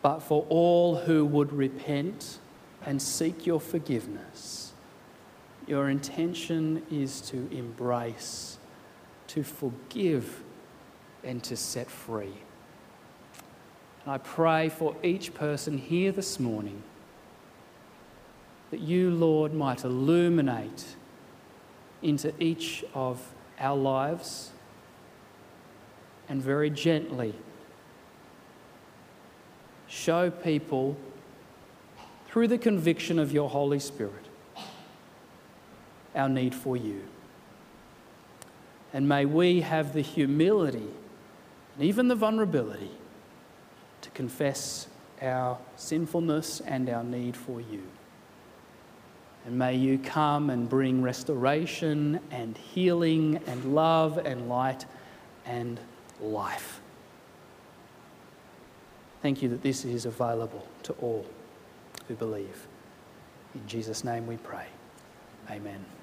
but 0.01 0.19
for 0.19 0.45
all 0.49 0.97
who 0.97 1.25
would 1.25 1.51
repent 1.51 2.37
and 2.85 3.01
seek 3.01 3.47
your 3.47 3.59
forgiveness. 3.59 4.64
Your 5.67 5.89
intention 5.89 6.83
is 6.91 7.21
to 7.21 7.37
embrace, 7.51 8.57
to 9.27 9.43
forgive, 9.43 10.43
and 11.23 11.43
to 11.43 11.57
set 11.57 11.89
free. 11.89 12.33
And 14.03 14.13
I 14.13 14.19
pray 14.19 14.69
for 14.69 14.95
each 15.01 15.33
person 15.33 15.79
here 15.79 16.11
this 16.11 16.39
morning 16.39 16.83
that 18.69 18.79
you, 18.79 19.09
Lord, 19.09 19.53
might 19.53 19.83
illuminate 19.83 20.85
into 22.03 22.31
each 22.39 22.85
of 22.93 23.33
our 23.59 23.75
lives 23.75 24.51
and 26.29 26.41
very 26.41 26.69
gently 26.69 27.33
show 29.87 30.29
people 30.29 30.97
through 32.27 32.47
the 32.47 32.57
conviction 32.57 33.17
of 33.17 33.31
your 33.31 33.49
Holy 33.49 33.79
Spirit 33.79 34.24
our 36.15 36.29
need 36.29 36.55
for 36.55 36.77
you. 36.77 37.03
And 38.93 39.09
may 39.09 39.25
we 39.25 39.61
have 39.61 39.93
the 39.93 40.01
humility 40.01 40.87
and 41.75 41.83
even 41.83 42.07
the 42.07 42.15
vulnerability 42.15 42.91
to 44.01 44.09
confess 44.11 44.87
our 45.21 45.57
sinfulness 45.75 46.61
and 46.61 46.89
our 46.89 47.03
need 47.03 47.35
for 47.35 47.59
you. 47.59 47.83
And 49.45 49.59
may 49.59 49.75
you 49.75 49.99
come 49.99 50.49
and 50.49 50.67
bring 50.67 51.01
restoration 51.01 52.19
and 52.31 52.57
healing 52.57 53.39
and 53.45 53.75
love 53.75 54.17
and 54.17 54.49
light 54.49 54.85
and 55.45 55.79
life. 56.19 56.81
Thank 59.21 59.41
you 59.41 59.49
that 59.49 59.61
this 59.61 59.85
is 59.85 60.05
available 60.05 60.67
to 60.83 60.93
all 60.93 61.25
who 62.07 62.15
believe. 62.15 62.67
In 63.53 63.67
Jesus' 63.67 64.03
name 64.03 64.27
we 64.27 64.37
pray. 64.37 64.67
Amen. 65.49 65.94